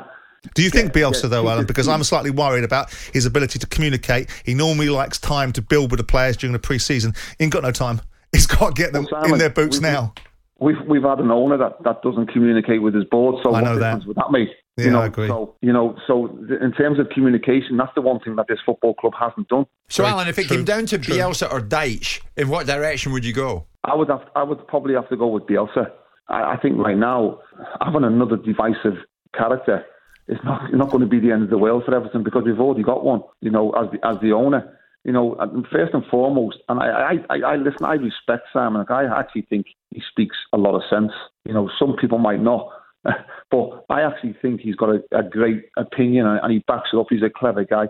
do 0.54 0.62
you 0.62 0.70
think 0.70 0.94
yeah, 0.94 1.02
Bielsa, 1.02 1.24
yeah, 1.24 1.28
though, 1.30 1.48
Alan? 1.48 1.66
Because 1.66 1.88
I'm 1.88 2.02
slightly 2.02 2.30
worried 2.30 2.64
about 2.64 2.92
his 3.12 3.26
ability 3.26 3.58
to 3.58 3.66
communicate. 3.66 4.28
He 4.44 4.54
normally 4.54 4.90
likes 4.90 5.18
time 5.18 5.52
to 5.52 5.62
build 5.62 5.90
with 5.90 5.98
the 5.98 6.04
players 6.04 6.36
during 6.36 6.52
the 6.52 6.58
pre-season. 6.58 7.14
He 7.38 7.44
ain't 7.44 7.52
got 7.52 7.62
no 7.62 7.72
time. 7.72 8.00
He's 8.32 8.46
got 8.46 8.74
to 8.74 8.82
get 8.82 8.92
them 8.92 9.06
well, 9.10 9.22
Simon, 9.22 9.34
in 9.34 9.38
their 9.38 9.50
boots 9.50 9.76
we've, 9.76 9.82
now. 9.82 10.12
We've 10.60 10.80
we've 10.88 11.02
had 11.02 11.20
an 11.20 11.30
owner 11.30 11.56
that, 11.56 11.82
that 11.84 12.02
doesn't 12.02 12.32
communicate 12.32 12.82
with 12.82 12.94
his 12.94 13.04
board. 13.04 13.36
So 13.42 13.54
I 13.54 13.60
know 13.60 13.72
what 13.72 13.80
that. 13.80 14.06
would 14.06 14.16
that 14.16 14.30
make? 14.30 14.48
Yeah, 14.76 14.84
you 14.86 14.90
know, 14.90 15.02
I 15.02 15.06
agree. 15.06 15.28
So 15.28 15.54
you 15.60 15.72
know, 15.72 15.96
so 16.06 16.26
in 16.60 16.72
terms 16.72 16.98
of 16.98 17.08
communication, 17.10 17.76
that's 17.76 17.92
the 17.94 18.00
one 18.00 18.18
thing 18.20 18.34
that 18.36 18.46
this 18.48 18.58
football 18.66 18.94
club 18.94 19.12
hasn't 19.18 19.48
done. 19.48 19.66
So, 19.88 20.02
Very 20.02 20.14
Alan, 20.14 20.28
if 20.28 20.38
it 20.38 20.46
true, 20.46 20.56
came 20.56 20.64
down 20.64 20.86
to 20.86 20.98
true. 20.98 21.14
Bielsa 21.14 21.52
or 21.52 21.60
Dyche, 21.60 22.20
in 22.36 22.48
what 22.48 22.66
direction 22.66 23.12
would 23.12 23.24
you 23.24 23.32
go? 23.32 23.66
I 23.84 23.94
would 23.94 24.08
have, 24.08 24.22
I 24.34 24.42
would 24.42 24.66
probably 24.66 24.94
have 24.94 25.08
to 25.10 25.16
go 25.16 25.28
with 25.28 25.44
Bielsa. 25.44 25.90
I, 26.28 26.54
I 26.54 26.56
think 26.56 26.78
right 26.78 26.96
now 26.96 27.38
having 27.80 28.02
another 28.02 28.36
divisive 28.36 28.94
character 29.36 29.84
it's 30.26 30.42
not 30.44 30.72
not 30.72 30.90
going 30.90 31.02
to 31.02 31.08
be 31.08 31.20
the 31.20 31.32
end 31.32 31.42
of 31.42 31.50
the 31.50 31.58
world 31.58 31.84
for 31.84 31.94
Everton 31.94 32.22
because 32.22 32.44
we've 32.44 32.60
already 32.60 32.82
got 32.82 33.04
one. 33.04 33.22
You 33.40 33.50
know, 33.50 33.72
as 33.72 33.90
the 33.92 34.06
as 34.06 34.16
the 34.20 34.32
owner. 34.32 34.78
You 35.04 35.12
know, 35.12 35.34
uh, 35.34 35.48
first 35.70 35.92
and 35.92 36.02
foremost, 36.10 36.56
and 36.66 36.80
I, 36.80 37.16
I, 37.28 37.36
I, 37.36 37.56
listen. 37.56 37.84
I 37.84 37.92
respect 37.92 38.44
Simon. 38.54 38.86
I 38.88 39.04
actually 39.04 39.42
think 39.50 39.66
he 39.90 40.02
speaks 40.10 40.34
a 40.54 40.56
lot 40.56 40.74
of 40.74 40.82
sense. 40.88 41.12
You 41.44 41.52
know, 41.52 41.68
some 41.78 41.96
people 42.00 42.16
might 42.16 42.40
not, 42.40 42.70
but 43.50 43.84
I 43.90 44.00
actually 44.00 44.34
think 44.40 44.62
he's 44.62 44.76
got 44.76 44.88
a, 44.88 45.02
a 45.12 45.22
great 45.22 45.64
opinion 45.76 46.26
and 46.26 46.50
he 46.50 46.64
backs 46.66 46.88
it 46.92 46.96
up. 46.96 47.08
He's 47.10 47.22
a 47.22 47.28
clever 47.28 47.64
guy. 47.64 47.88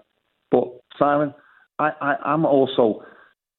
But 0.50 0.64
Simon, 0.98 1.32
I, 1.78 1.90
I, 2.00 2.14
I'm 2.24 2.44
also, 2.44 3.04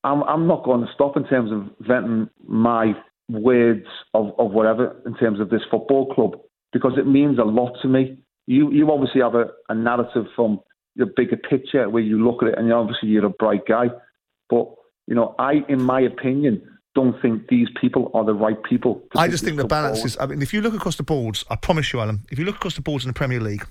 I'm, 0.03 0.23
I'm 0.23 0.47
not 0.47 0.65
going 0.65 0.81
to 0.81 0.93
stop 0.93 1.15
in 1.15 1.25
terms 1.25 1.51
of 1.53 1.69
venting 1.79 2.29
my 2.45 2.93
words 3.29 3.87
of, 4.13 4.33
of 4.37 4.51
whatever 4.51 5.01
in 5.05 5.15
terms 5.15 5.39
of 5.39 5.49
this 5.49 5.61
football 5.71 6.13
club 6.13 6.39
because 6.73 6.93
it 6.97 7.07
means 7.07 7.39
a 7.39 7.43
lot 7.43 7.71
to 7.81 7.87
me 7.87 8.17
you 8.47 8.71
you 8.71 8.91
obviously 8.91 9.21
have 9.21 9.35
a, 9.35 9.47
a 9.69 9.75
narrative 9.75 10.25
from 10.35 10.59
the 10.95 11.05
bigger 11.05 11.37
picture 11.37 11.89
where 11.89 12.03
you 12.03 12.23
look 12.23 12.41
at 12.41 12.49
it, 12.49 12.57
and 12.57 12.71
obviously 12.71 13.09
you're 13.09 13.25
a 13.25 13.29
bright 13.29 13.65
guy. 13.67 13.87
But 14.49 14.67
you 15.07 15.15
know, 15.15 15.35
I, 15.37 15.63
in 15.67 15.81
my 15.81 16.01
opinion, 16.01 16.61
don't 16.95 17.21
think 17.21 17.47
these 17.49 17.67
people 17.79 18.09
are 18.13 18.23
the 18.23 18.33
right 18.33 18.61
people. 18.63 19.03
I 19.15 19.27
just 19.27 19.43
think 19.43 19.57
the 19.57 19.65
balance 19.65 19.97
forward. 19.97 20.07
is. 20.07 20.17
I 20.19 20.25
mean, 20.27 20.41
if 20.41 20.53
you 20.53 20.61
look 20.61 20.73
across 20.73 20.95
the 20.95 21.03
boards, 21.03 21.43
I 21.49 21.57
promise 21.57 21.91
you, 21.91 21.99
Alan, 21.99 22.21
if 22.31 22.39
you 22.39 22.45
look 22.45 22.55
across 22.55 22.75
the 22.75 22.81
boards 22.81 23.03
in 23.03 23.09
the 23.09 23.13
Premier 23.13 23.41
League 23.41 23.67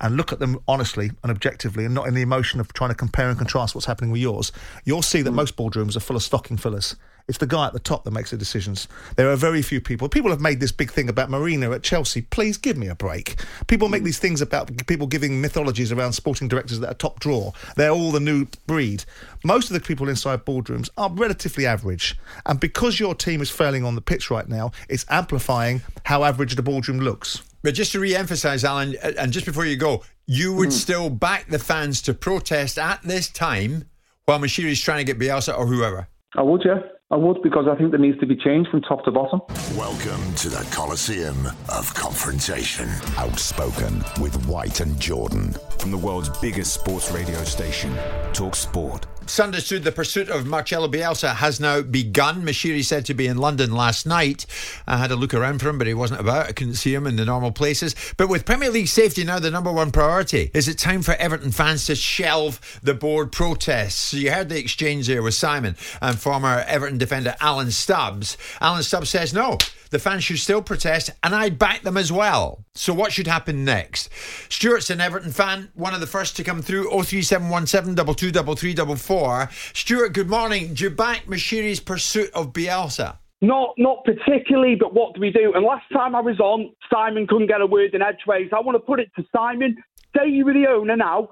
and 0.00 0.16
look 0.16 0.32
at 0.32 0.38
them 0.38 0.60
honestly 0.68 1.10
and 1.22 1.32
objectively, 1.32 1.86
and 1.86 1.94
not 1.94 2.06
in 2.06 2.14
the 2.14 2.22
emotion 2.22 2.60
of 2.60 2.72
trying 2.74 2.90
to 2.90 2.96
compare 2.96 3.28
and 3.28 3.38
contrast 3.38 3.74
what's 3.74 3.86
happening 3.86 4.10
with 4.10 4.20
yours, 4.20 4.52
you'll 4.84 5.02
see 5.02 5.22
that 5.22 5.30
mm. 5.30 5.36
most 5.36 5.56
boardrooms 5.56 5.96
are 5.96 6.00
full 6.00 6.16
of 6.16 6.22
stocking 6.22 6.58
fillers. 6.58 6.96
It's 7.28 7.38
the 7.38 7.46
guy 7.46 7.66
at 7.66 7.72
the 7.72 7.80
top 7.80 8.04
that 8.04 8.12
makes 8.12 8.30
the 8.30 8.36
decisions. 8.36 8.86
There 9.16 9.28
are 9.30 9.36
very 9.36 9.60
few 9.60 9.80
people. 9.80 10.08
People 10.08 10.30
have 10.30 10.40
made 10.40 10.60
this 10.60 10.70
big 10.70 10.92
thing 10.92 11.08
about 11.08 11.28
Mourinho 11.28 11.74
at 11.74 11.82
Chelsea. 11.82 12.22
Please 12.22 12.56
give 12.56 12.76
me 12.76 12.86
a 12.86 12.94
break. 12.94 13.36
People 13.66 13.88
make 13.88 14.04
these 14.04 14.20
things 14.20 14.40
about 14.40 14.86
people 14.86 15.08
giving 15.08 15.40
mythologies 15.40 15.90
around 15.90 16.12
sporting 16.12 16.46
directors 16.46 16.78
that 16.78 16.90
are 16.90 16.94
top 16.94 17.18
draw. 17.18 17.50
They're 17.74 17.90
all 17.90 18.12
the 18.12 18.20
new 18.20 18.46
breed. 18.68 19.04
Most 19.44 19.70
of 19.70 19.74
the 19.74 19.80
people 19.80 20.08
inside 20.08 20.44
boardrooms 20.44 20.88
are 20.96 21.10
relatively 21.12 21.66
average. 21.66 22.16
And 22.46 22.60
because 22.60 23.00
your 23.00 23.14
team 23.14 23.42
is 23.42 23.50
failing 23.50 23.84
on 23.84 23.96
the 23.96 24.00
pitch 24.00 24.30
right 24.30 24.48
now, 24.48 24.70
it's 24.88 25.04
amplifying 25.10 25.82
how 26.04 26.22
average 26.22 26.54
the 26.54 26.62
boardroom 26.62 27.00
looks. 27.00 27.42
But 27.62 27.74
just 27.74 27.90
to 27.92 28.00
re-emphasise, 28.00 28.62
Alan, 28.62 28.94
and 29.02 29.32
just 29.32 29.46
before 29.46 29.66
you 29.66 29.76
go, 29.76 30.04
you 30.26 30.54
would 30.54 30.68
mm. 30.68 30.72
still 30.72 31.10
back 31.10 31.48
the 31.48 31.58
fans 31.58 32.00
to 32.02 32.14
protest 32.14 32.78
at 32.78 33.02
this 33.02 33.28
time 33.28 33.86
while 34.26 34.38
Moshiri's 34.38 34.80
trying 34.80 35.04
to 35.04 35.12
get 35.12 35.18
Bielsa 35.18 35.58
or 35.58 35.66
whoever. 35.66 36.06
I 36.36 36.42
would, 36.42 36.64
yeah. 36.64 36.78
I 37.08 37.14
would 37.14 37.40
because 37.40 37.68
I 37.70 37.76
think 37.76 37.92
there 37.92 38.00
needs 38.00 38.18
to 38.18 38.26
be 38.26 38.34
change 38.34 38.66
from 38.66 38.82
top 38.82 39.04
to 39.04 39.12
bottom. 39.12 39.40
Welcome 39.76 40.34
to 40.38 40.48
the 40.48 40.66
Coliseum 40.72 41.46
of 41.68 41.94
Confrontation. 41.94 42.88
Outspoken 43.16 44.02
with 44.20 44.44
White 44.48 44.80
and 44.80 44.98
Jordan. 44.98 45.54
From 45.78 45.92
the 45.92 45.98
world's 45.98 46.36
biggest 46.40 46.74
sports 46.74 47.12
radio 47.12 47.44
station, 47.44 47.94
Talk 48.32 48.56
Sport. 48.56 49.06
Understood 49.26 49.84
the 49.84 49.92
pursuit 49.92 50.28
of 50.28 50.46
Marcelo 50.46 50.88
Bielsa 50.88 51.34
has 51.34 51.60
now 51.60 51.82
begun. 51.82 52.42
Moshiri 52.42 52.84
said 52.84 53.04
to 53.06 53.14
be 53.14 53.26
in 53.26 53.36
London 53.36 53.72
last 53.72 54.06
night. 54.06 54.46
I 54.86 54.96
had 54.96 55.10
a 55.10 55.16
look 55.16 55.34
around 55.34 55.60
for 55.60 55.68
him, 55.68 55.78
but 55.78 55.86
he 55.86 55.94
wasn't 55.94 56.20
about. 56.20 56.46
I 56.46 56.52
couldn't 56.52 56.74
see 56.74 56.94
him 56.94 57.06
in 57.06 57.16
the 57.16 57.24
normal 57.24 57.52
places. 57.52 57.94
But 58.16 58.28
with 58.28 58.44
Premier 58.44 58.70
League 58.70 58.88
safety 58.88 59.24
now 59.24 59.38
the 59.38 59.50
number 59.50 59.72
one 59.72 59.90
priority, 59.90 60.50
is 60.54 60.68
it 60.68 60.78
time 60.78 61.02
for 61.02 61.14
Everton 61.14 61.50
fans 61.50 61.86
to 61.86 61.94
shelve 61.94 62.80
the 62.82 62.94
board 62.94 63.30
protests? 63.30 64.14
You 64.14 64.30
heard 64.30 64.48
the 64.48 64.58
exchange 64.58 65.06
there 65.06 65.22
with 65.22 65.34
Simon 65.34 65.76
and 66.00 66.18
former 66.18 66.64
Everton 66.66 66.98
defender 66.98 67.34
Alan 67.40 67.72
Stubbs. 67.72 68.38
Alan 68.60 68.84
Stubbs 68.84 69.10
says 69.10 69.34
no 69.34 69.58
the 69.90 69.98
fans 69.98 70.24
should 70.24 70.38
still 70.38 70.62
protest, 70.62 71.10
and 71.22 71.34
I 71.34 71.50
back 71.50 71.82
them 71.82 71.96
as 71.96 72.12
well. 72.12 72.64
So, 72.74 72.92
what 72.92 73.12
should 73.12 73.26
happen 73.26 73.64
next? 73.64 74.10
Stuart's 74.48 74.90
an 74.90 75.00
Everton 75.00 75.32
fan, 75.32 75.70
one 75.74 75.94
of 75.94 76.00
the 76.00 76.06
first 76.06 76.36
to 76.36 76.44
come 76.44 76.62
through 76.62 76.90
03717 76.90 79.48
Stuart, 79.74 80.12
good 80.12 80.28
morning. 80.28 80.74
Do 80.74 80.84
you 80.84 80.90
back 80.90 81.26
Moshiri's 81.26 81.80
pursuit 81.80 82.30
of 82.32 82.52
Bielsa? 82.52 83.16
Not 83.42 83.74
not 83.76 84.02
particularly, 84.04 84.76
but 84.76 84.94
what 84.94 85.14
do 85.14 85.20
we 85.20 85.30
do? 85.30 85.52
And 85.54 85.64
last 85.64 85.84
time 85.92 86.14
I 86.14 86.20
was 86.20 86.40
on, 86.40 86.72
Simon 86.90 87.26
couldn't 87.26 87.48
get 87.48 87.60
a 87.60 87.66
word 87.66 87.94
in 87.94 88.00
edgeways. 88.00 88.50
I 88.52 88.60
want 88.60 88.76
to 88.76 88.80
put 88.80 88.98
it 88.98 89.10
to 89.16 89.24
Simon. 89.34 89.76
Say 90.16 90.30
you 90.30 90.46
were 90.46 90.54
the 90.54 90.66
owner 90.68 90.96
now. 90.96 91.28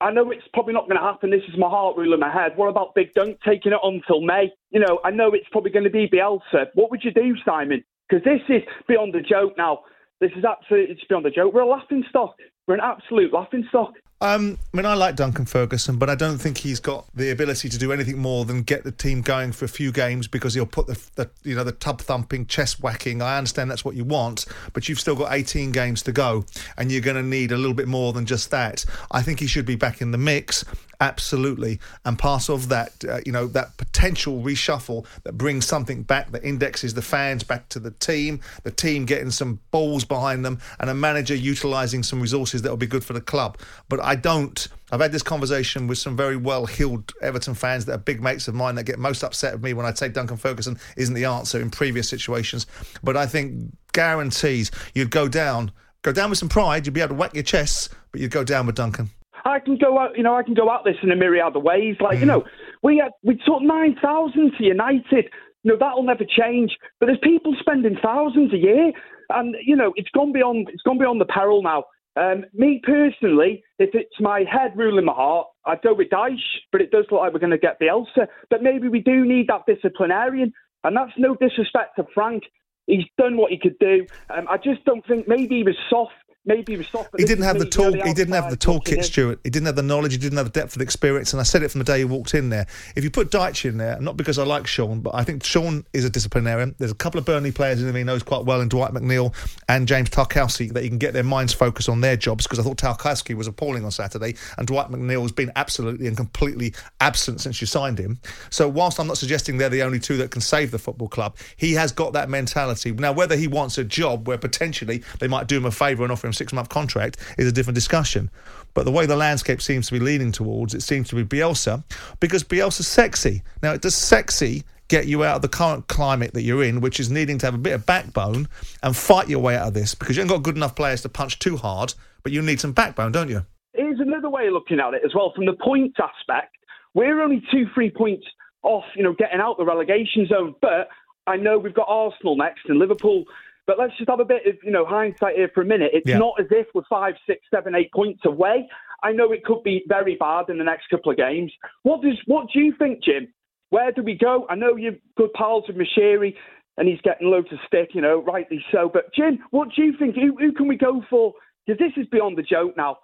I 0.00 0.10
know 0.10 0.30
it's 0.30 0.48
probably 0.54 0.72
not 0.72 0.88
going 0.88 0.98
to 0.98 1.04
happen. 1.04 1.30
This 1.30 1.42
is 1.48 1.58
my 1.58 1.68
heart 1.68 1.96
rule 1.96 2.14
in 2.14 2.20
my 2.20 2.32
head. 2.32 2.52
What 2.56 2.68
about 2.68 2.94
Big 2.94 3.12
Dunk 3.12 3.38
taking 3.46 3.72
it 3.72 3.80
on 3.82 4.00
till 4.06 4.22
May? 4.22 4.50
You 4.70 4.80
know, 4.80 4.98
I 5.04 5.10
know 5.10 5.30
it's 5.32 5.48
probably 5.52 5.70
going 5.70 5.84
to 5.84 5.90
be 5.90 6.08
Bielsa. 6.08 6.68
What 6.74 6.90
would 6.90 7.04
you 7.04 7.12
do, 7.12 7.34
Simon? 7.44 7.84
Because 8.08 8.24
this 8.24 8.40
is 8.48 8.62
beyond 8.88 9.14
a 9.14 9.22
joke 9.22 9.58
now. 9.58 9.80
This 10.20 10.30
is 10.36 10.44
absolutely 10.44 10.98
beyond 11.08 11.26
a 11.26 11.30
joke. 11.30 11.52
We're 11.52 11.62
a 11.62 11.68
laughing 11.68 12.04
stock. 12.08 12.34
We're 12.66 12.74
an 12.74 12.80
absolute 12.82 13.32
laughing 13.32 13.64
stock. 13.68 13.92
Um, 14.22 14.58
I 14.74 14.76
mean, 14.76 14.84
I 14.84 14.92
like 14.92 15.16
Duncan 15.16 15.46
Ferguson, 15.46 15.96
but 15.96 16.10
I 16.10 16.14
don't 16.14 16.36
think 16.36 16.58
he's 16.58 16.78
got 16.78 17.06
the 17.14 17.30
ability 17.30 17.70
to 17.70 17.78
do 17.78 17.90
anything 17.90 18.18
more 18.18 18.44
than 18.44 18.62
get 18.62 18.84
the 18.84 18.92
team 18.92 19.22
going 19.22 19.52
for 19.52 19.64
a 19.64 19.68
few 19.68 19.92
games 19.92 20.28
because 20.28 20.52
he'll 20.52 20.66
put 20.66 20.86
the, 20.86 21.00
the 21.14 21.30
you 21.42 21.56
know 21.56 21.64
the 21.64 21.72
tub 21.72 22.02
thumping, 22.02 22.44
chest 22.44 22.82
whacking. 22.82 23.22
I 23.22 23.38
understand 23.38 23.70
that's 23.70 23.84
what 23.84 23.96
you 23.96 24.04
want, 24.04 24.44
but 24.74 24.90
you've 24.90 25.00
still 25.00 25.16
got 25.16 25.32
18 25.32 25.72
games 25.72 26.02
to 26.02 26.12
go, 26.12 26.44
and 26.76 26.92
you're 26.92 27.00
going 27.00 27.16
to 27.16 27.22
need 27.22 27.50
a 27.50 27.56
little 27.56 27.74
bit 27.74 27.88
more 27.88 28.12
than 28.12 28.26
just 28.26 28.50
that. 28.50 28.84
I 29.10 29.22
think 29.22 29.40
he 29.40 29.46
should 29.46 29.64
be 29.64 29.76
back 29.76 30.02
in 30.02 30.10
the 30.10 30.18
mix 30.18 30.66
absolutely. 31.00 31.80
And 32.04 32.18
part 32.18 32.48
of 32.48 32.68
that 32.68 33.04
uh, 33.08 33.20
you 33.24 33.32
know 33.32 33.46
that 33.48 33.76
potential 33.76 34.42
reshuffle 34.42 35.06
that 35.24 35.36
brings 35.36 35.66
something 35.66 36.02
back 36.02 36.30
that 36.32 36.44
indexes 36.44 36.94
the 36.94 37.02
fans 37.02 37.42
back 37.42 37.68
to 37.70 37.78
the 37.78 37.90
team 37.92 38.40
the 38.62 38.70
team 38.70 39.06
getting 39.06 39.30
some 39.30 39.60
balls 39.70 40.04
behind 40.04 40.44
them 40.44 40.60
and 40.78 40.90
a 40.90 40.94
manager 40.94 41.34
utilizing 41.34 42.02
some 42.02 42.20
resources 42.20 42.62
that 42.62 42.70
will 42.70 42.76
be 42.76 42.86
good 42.86 43.04
for 43.04 43.12
the 43.14 43.20
club. 43.20 43.58
But 43.88 44.00
I 44.00 44.14
don't 44.14 44.68
I've 44.92 45.00
had 45.00 45.12
this 45.12 45.22
conversation 45.22 45.86
with 45.86 45.98
some 45.98 46.16
very 46.16 46.36
well 46.36 46.66
heeled 46.66 47.12
Everton 47.22 47.54
fans 47.54 47.86
that 47.86 47.94
are 47.94 47.98
big 47.98 48.22
mates 48.22 48.48
of 48.48 48.54
mine 48.54 48.74
that 48.74 48.84
get 48.84 48.98
most 48.98 49.22
upset 49.22 49.54
with 49.54 49.62
me 49.62 49.72
when 49.72 49.86
I 49.86 49.94
say 49.94 50.08
Duncan 50.08 50.36
Ferguson 50.36 50.78
isn't 50.96 51.14
the 51.14 51.24
answer 51.24 51.60
in 51.60 51.70
previous 51.70 52.08
situations. 52.08 52.66
But 53.02 53.16
I 53.16 53.26
think 53.26 53.72
guarantees 53.92 54.70
you'd 54.94 55.10
go 55.10 55.28
down 55.28 55.72
go 56.02 56.12
down 56.12 56.30
with 56.30 56.38
some 56.38 56.48
pride 56.48 56.86
you'd 56.86 56.92
be 56.92 57.00
able 57.00 57.08
to 57.08 57.14
whack 57.14 57.34
your 57.34 57.42
chests 57.42 57.88
but 58.12 58.20
you'd 58.20 58.30
go 58.30 58.44
down 58.44 58.66
with 58.66 58.76
Duncan 58.76 59.10
I 59.44 59.58
can 59.58 59.76
go 59.76 59.98
out, 59.98 60.16
you 60.16 60.22
know, 60.22 60.34
I 60.34 60.42
can 60.42 60.54
go 60.54 60.70
out 60.70 60.84
this 60.84 60.96
in 61.02 61.10
a 61.10 61.16
myriad 61.16 61.56
of 61.56 61.62
ways. 61.62 61.96
Like, 62.00 62.18
mm. 62.18 62.20
you 62.20 62.26
know, 62.26 62.44
we 62.82 62.98
had, 62.98 63.12
we 63.22 63.36
took 63.36 63.62
nine 63.62 63.96
thousand 64.02 64.52
to 64.58 64.64
United. 64.64 65.26
You 65.62 65.72
know, 65.72 65.76
that'll 65.78 66.02
never 66.02 66.24
change. 66.24 66.76
But 66.98 67.06
there's 67.06 67.18
people 67.22 67.54
spending 67.60 67.96
thousands 68.02 68.52
a 68.52 68.56
year, 68.56 68.92
and 69.28 69.54
you 69.64 69.76
know, 69.76 69.92
it's 69.96 70.10
gone 70.10 70.32
beyond 70.32 70.68
it's 70.72 70.82
gone 70.82 70.98
beyond 70.98 71.20
the 71.20 71.26
peril 71.26 71.62
now. 71.62 71.84
Um, 72.16 72.44
me 72.52 72.80
personally, 72.82 73.62
if 73.78 73.90
it's 73.94 74.20
my 74.20 74.44
head 74.50 74.72
ruling 74.76 75.04
my 75.04 75.12
heart, 75.12 75.46
I'd 75.64 75.82
go 75.82 75.94
with 75.94 76.08
Dyche, 76.08 76.38
but 76.72 76.80
it 76.80 76.90
does 76.90 77.04
look 77.10 77.20
like 77.20 77.32
we're 77.32 77.38
going 77.38 77.50
to 77.50 77.58
get 77.58 77.80
Bielsa. 77.80 78.26
But 78.50 78.62
maybe 78.62 78.88
we 78.88 79.00
do 79.00 79.24
need 79.24 79.48
that 79.48 79.66
disciplinarian, 79.66 80.52
and 80.82 80.96
that's 80.96 81.12
no 81.16 81.34
disrespect 81.36 81.96
to 81.96 82.06
Frank. 82.12 82.44
He's 82.86 83.04
done 83.16 83.36
what 83.36 83.52
he 83.52 83.58
could 83.58 83.78
do. 83.78 84.06
Um, 84.30 84.46
I 84.50 84.56
just 84.56 84.84
don't 84.84 85.06
think 85.06 85.28
maybe 85.28 85.58
he 85.58 85.62
was 85.62 85.76
soft 85.88 86.12
maybe 86.44 86.72
he 86.72 86.78
was 86.78 86.88
soft. 86.88 87.10
He 87.18 87.24
didn't 87.24 87.44
have 87.44 87.58
the 87.58 87.66
tool. 87.66 87.92
He 87.92 88.14
didn't 88.14 88.34
have 88.34 88.50
the 88.50 88.56
toolkit, 88.56 89.04
Stuart. 89.04 89.40
He 89.44 89.50
didn't 89.50 89.66
have 89.66 89.76
the 89.76 89.82
knowledge. 89.82 90.12
He 90.12 90.18
didn't 90.18 90.38
have 90.38 90.52
the 90.52 90.60
depth 90.60 90.76
of 90.76 90.82
experience. 90.82 91.32
And 91.32 91.40
I 91.40 91.44
said 91.44 91.62
it 91.62 91.70
from 91.70 91.80
the 91.80 91.84
day 91.84 91.98
he 91.98 92.04
walked 92.04 92.34
in 92.34 92.48
there. 92.48 92.66
If 92.96 93.04
you 93.04 93.10
put 93.10 93.30
Dyche 93.30 93.68
in 93.68 93.78
there, 93.78 94.00
not 94.00 94.16
because 94.16 94.38
I 94.38 94.44
like 94.44 94.66
Sean, 94.66 95.00
but 95.00 95.14
I 95.14 95.24
think 95.24 95.44
Sean 95.44 95.84
is 95.92 96.04
a 96.04 96.10
disciplinarian. 96.10 96.74
There's 96.78 96.90
a 96.90 96.96
couple 96.96 97.18
of 97.18 97.24
Burnley 97.24 97.52
players 97.52 97.82
in 97.82 97.88
him 97.88 97.94
he 97.94 98.04
knows 98.04 98.22
quite 98.22 98.44
well, 98.44 98.60
in 98.60 98.68
Dwight 98.68 98.92
McNeil 98.92 99.34
and 99.68 99.86
James 99.86 100.10
Tarkowski, 100.10 100.72
that 100.72 100.82
he 100.82 100.88
can 100.88 100.98
get 100.98 101.12
their 101.12 101.24
minds 101.24 101.52
focused 101.52 101.88
on 101.88 102.00
their 102.00 102.16
jobs. 102.16 102.44
Because 102.46 102.58
I 102.58 102.62
thought 102.62 102.78
Tarkowski 102.78 103.34
was 103.34 103.46
appalling 103.46 103.84
on 103.84 103.90
Saturday, 103.90 104.34
and 104.58 104.66
Dwight 104.66 104.88
McNeil 104.88 105.22
has 105.22 105.32
been 105.32 105.52
absolutely 105.56 106.06
and 106.06 106.16
completely 106.16 106.74
absent 107.00 107.40
since 107.40 107.60
you 107.60 107.66
signed 107.66 107.98
him. 107.98 108.18
So 108.50 108.68
whilst 108.68 108.98
I'm 108.98 109.06
not 109.06 109.18
suggesting 109.18 109.58
they're 109.58 109.68
the 109.68 109.82
only 109.82 110.00
two 110.00 110.16
that 110.18 110.30
can 110.30 110.40
save 110.40 110.70
the 110.70 110.78
football 110.78 111.08
club, 111.08 111.36
he 111.56 111.74
has 111.74 111.92
got 111.92 112.12
that 112.14 112.28
mentality. 112.28 112.92
Now, 112.92 113.12
whether 113.12 113.36
he 113.36 113.46
wants 113.46 113.78
a 113.78 113.84
job 113.84 114.26
where 114.26 114.38
potentially 114.38 115.02
they 115.18 115.28
might 115.28 115.46
do 115.46 115.56
him 115.56 115.66
a 115.66 115.70
favour 115.70 116.02
and 116.02 116.10
offer 116.10 116.26
him 116.26 116.29
six 116.32 116.52
month 116.52 116.68
contract 116.68 117.18
is 117.38 117.46
a 117.46 117.52
different 117.52 117.74
discussion. 117.74 118.30
But 118.74 118.84
the 118.84 118.92
way 118.92 119.06
the 119.06 119.16
landscape 119.16 119.60
seems 119.60 119.86
to 119.88 119.92
be 119.92 120.00
leaning 120.00 120.32
towards, 120.32 120.74
it 120.74 120.82
seems 120.82 121.08
to 121.08 121.16
be 121.16 121.24
Bielsa, 121.24 121.82
because 122.20 122.44
Bielsa's 122.44 122.86
sexy. 122.86 123.42
Now, 123.62 123.72
it 123.72 123.82
does 123.82 123.94
sexy 123.94 124.64
get 124.88 125.06
you 125.06 125.24
out 125.24 125.36
of 125.36 125.42
the 125.42 125.48
current 125.48 125.86
climate 125.86 126.34
that 126.34 126.42
you're 126.42 126.64
in, 126.64 126.80
which 126.80 127.00
is 127.00 127.10
needing 127.10 127.38
to 127.38 127.46
have 127.46 127.54
a 127.54 127.58
bit 127.58 127.72
of 127.72 127.86
backbone 127.86 128.48
and 128.82 128.96
fight 128.96 129.28
your 129.28 129.38
way 129.38 129.56
out 129.56 129.68
of 129.68 129.74
this 129.74 129.94
because 129.94 130.16
you 130.16 130.22
haven't 130.22 130.36
got 130.36 130.42
good 130.42 130.56
enough 130.56 130.74
players 130.74 131.02
to 131.02 131.08
punch 131.08 131.38
too 131.38 131.56
hard, 131.56 131.94
but 132.22 132.32
you 132.32 132.42
need 132.42 132.60
some 132.60 132.72
backbone, 132.72 133.12
don't 133.12 133.28
you? 133.28 133.46
Here's 133.72 134.00
another 134.00 134.28
way 134.28 134.48
of 134.48 134.52
looking 134.52 134.80
at 134.80 134.94
it 134.94 135.02
as 135.04 135.14
well 135.14 135.32
from 135.34 135.46
the 135.46 135.52
points 135.52 135.96
aspect. 136.02 136.56
We're 136.92 137.22
only 137.22 137.40
two, 137.52 137.66
three 137.72 137.90
points 137.90 138.26
off, 138.62 138.84
you 138.96 139.04
know, 139.04 139.14
getting 139.14 139.40
out 139.40 139.56
the 139.58 139.64
relegation 139.64 140.26
zone, 140.26 140.56
but 140.60 140.88
I 141.26 141.36
know 141.36 141.58
we've 141.58 141.72
got 141.72 141.86
Arsenal 141.88 142.36
next 142.36 142.62
and 142.68 142.78
Liverpool 142.78 143.24
but 143.70 143.78
let's 143.78 143.96
just 143.96 144.10
have 144.10 144.18
a 144.18 144.24
bit 144.24 144.44
of 144.48 144.56
you 144.64 144.72
know 144.72 144.84
hindsight 144.84 145.36
here 145.36 145.48
for 145.54 145.62
a 145.62 145.64
minute. 145.64 145.92
It's 145.94 146.08
yeah. 146.08 146.18
not 146.18 146.34
as 146.40 146.46
if 146.50 146.66
we're 146.74 146.82
five, 146.90 147.14
six, 147.24 147.42
seven, 147.54 147.76
eight 147.76 147.92
points 147.92 148.20
away. 148.24 148.68
I 149.04 149.12
know 149.12 149.30
it 149.30 149.44
could 149.44 149.62
be 149.62 149.84
very 149.86 150.16
bad 150.16 150.48
in 150.48 150.58
the 150.58 150.64
next 150.64 150.88
couple 150.90 151.12
of 151.12 151.16
games. 151.16 151.52
What 151.84 152.02
does 152.02 152.18
what 152.26 152.48
do 152.52 152.58
you 152.58 152.74
think, 152.76 153.04
Jim? 153.04 153.28
Where 153.68 153.92
do 153.92 154.02
we 154.02 154.14
go? 154.14 154.44
I 154.50 154.56
know 154.56 154.74
you're 154.74 154.96
good 155.16 155.32
pals 155.34 155.66
with 155.68 155.76
Moshiri, 155.76 156.34
and 156.78 156.88
he's 156.88 157.00
getting 157.02 157.30
loads 157.30 157.46
of 157.52 157.58
stick, 157.64 157.90
you 157.94 158.00
know, 158.00 158.24
rightly 158.24 158.60
so. 158.72 158.90
But 158.92 159.14
Jim, 159.14 159.38
what 159.52 159.68
do 159.76 159.84
you 159.84 159.94
think? 159.96 160.16
Who, 160.16 160.36
who 160.36 160.52
can 160.52 160.66
we 160.66 160.76
go 160.76 161.04
for? 161.08 161.34
Because 161.64 161.78
this 161.78 161.92
is 161.96 162.08
beyond 162.10 162.38
the 162.38 162.42
joke 162.42 162.76
now. 162.76 162.98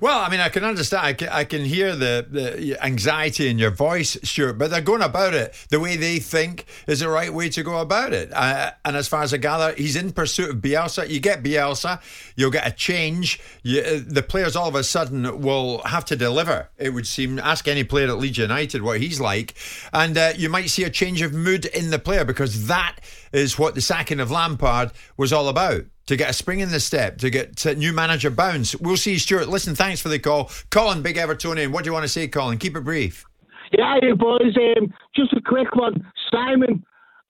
Well, 0.00 0.18
I 0.18 0.28
mean, 0.28 0.40
I 0.40 0.48
can 0.48 0.64
understand. 0.64 1.06
I 1.06 1.12
can, 1.12 1.28
I 1.28 1.44
can 1.44 1.64
hear 1.64 1.94
the, 1.94 2.26
the 2.28 2.84
anxiety 2.84 3.48
in 3.48 3.58
your 3.58 3.70
voice, 3.70 4.16
Stuart, 4.22 4.54
but 4.54 4.70
they're 4.70 4.80
going 4.80 5.02
about 5.02 5.34
it 5.34 5.54
the 5.70 5.80
way 5.80 5.96
they 5.96 6.18
think 6.18 6.66
is 6.86 7.00
the 7.00 7.08
right 7.08 7.32
way 7.32 7.48
to 7.50 7.62
go 7.62 7.78
about 7.78 8.12
it. 8.12 8.30
Uh, 8.32 8.72
and 8.84 8.96
as 8.96 9.08
far 9.08 9.22
as 9.22 9.32
I 9.32 9.36
gather, 9.38 9.74
he's 9.74 9.96
in 9.96 10.12
pursuit 10.12 10.50
of 10.50 10.56
Bielsa. 10.56 11.08
You 11.08 11.20
get 11.20 11.42
Bielsa, 11.42 12.00
you'll 12.36 12.50
get 12.50 12.66
a 12.66 12.72
change. 12.72 13.40
You, 13.62 13.80
uh, 13.80 14.00
the 14.04 14.22
players 14.22 14.56
all 14.56 14.68
of 14.68 14.74
a 14.74 14.84
sudden 14.84 15.40
will 15.40 15.78
have 15.84 16.04
to 16.06 16.16
deliver, 16.16 16.70
it 16.76 16.90
would 16.90 17.06
seem. 17.06 17.38
Ask 17.38 17.68
any 17.68 17.84
player 17.84 18.08
at 18.08 18.18
Leeds 18.18 18.38
United 18.38 18.82
what 18.82 19.00
he's 19.00 19.20
like. 19.20 19.54
And 19.92 20.18
uh, 20.18 20.32
you 20.36 20.48
might 20.48 20.70
see 20.70 20.84
a 20.84 20.90
change 20.90 21.22
of 21.22 21.32
mood 21.32 21.66
in 21.66 21.90
the 21.90 21.98
player 21.98 22.24
because 22.24 22.66
that 22.66 22.96
is 23.32 23.58
what 23.58 23.74
the 23.74 23.80
sacking 23.80 24.20
of 24.20 24.30
Lampard 24.30 24.90
was 25.16 25.32
all 25.32 25.48
about 25.48 25.84
to 26.08 26.16
get 26.16 26.30
a 26.30 26.32
spring 26.32 26.60
in 26.60 26.70
the 26.70 26.80
step, 26.80 27.18
to 27.18 27.30
get 27.30 27.56
to 27.56 27.74
new 27.74 27.92
manager 27.92 28.30
bounce. 28.30 28.74
We'll 28.76 28.96
see, 28.96 29.18
Stuart. 29.18 29.48
Listen, 29.48 29.74
thanks 29.74 30.00
for 30.00 30.08
the 30.08 30.18
call. 30.18 30.50
Colin, 30.70 31.02
big 31.02 31.16
Evertonian, 31.16 31.70
what 31.70 31.84
do 31.84 31.88
you 31.88 31.92
want 31.92 32.04
to 32.04 32.08
say, 32.08 32.26
Colin? 32.28 32.58
Keep 32.58 32.76
it 32.76 32.84
brief. 32.84 33.26
Yeah, 33.72 33.96
you 34.00 34.16
boys. 34.16 34.56
Um, 34.56 34.92
just 35.14 35.34
a 35.34 35.40
quick 35.42 35.74
one. 35.76 36.10
Simon, 36.32 36.82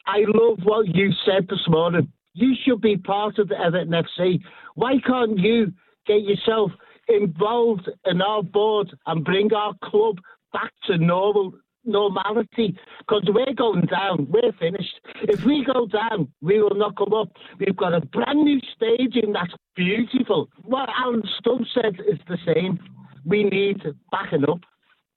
I 0.07 0.19
love 0.29 0.61
what 0.63 0.87
you 0.87 1.11
said 1.27 1.49
this 1.49 1.67
morning. 1.69 2.11
You 2.35 2.55
should 2.65 2.81
be 2.81 2.97
part 2.97 3.39
of 3.39 3.49
the 3.49 3.59
Everton 3.59 3.91
FC. 3.91 4.41
Why 4.77 4.95
can't 5.05 5.39
you 5.39 5.73
get 6.07 6.23
yourself 6.23 6.71
involved 7.09 7.91
in 8.07 8.23
our 8.23 8.45
board 8.45 8.97
and 9.07 9.25
bring 9.25 9.53
our 9.53 9.75
club 9.83 10.19
back 10.53 10.73
to 10.87 10.99
normal 10.99 11.53
normality 11.85 12.77
because 13.01 13.23
we're 13.29 13.55
going 13.55 13.87
down. 13.87 14.27
We're 14.31 14.53
finished. 14.53 15.01
If 15.23 15.45
we 15.45 15.65
go 15.65 15.87
down, 15.87 16.29
we 16.41 16.63
will 16.63 16.77
not 16.77 16.97
come 16.97 17.13
up. 17.13 17.31
We've 17.59 17.77
got 17.77 17.95
a 17.95 18.01
brand 18.01 18.45
new 18.45 18.61
stadium 18.75 19.33
that's 19.33 19.53
beautiful. 19.75 20.49
What 20.63 20.89
Alan 20.97 21.23
Stubb 21.39 21.63
said 21.75 21.97
is 22.07 22.19
the 22.29 22.39
same. 22.47 22.79
We 23.25 23.45
need 23.45 23.83
backing 24.11 24.45
up. 24.49 24.61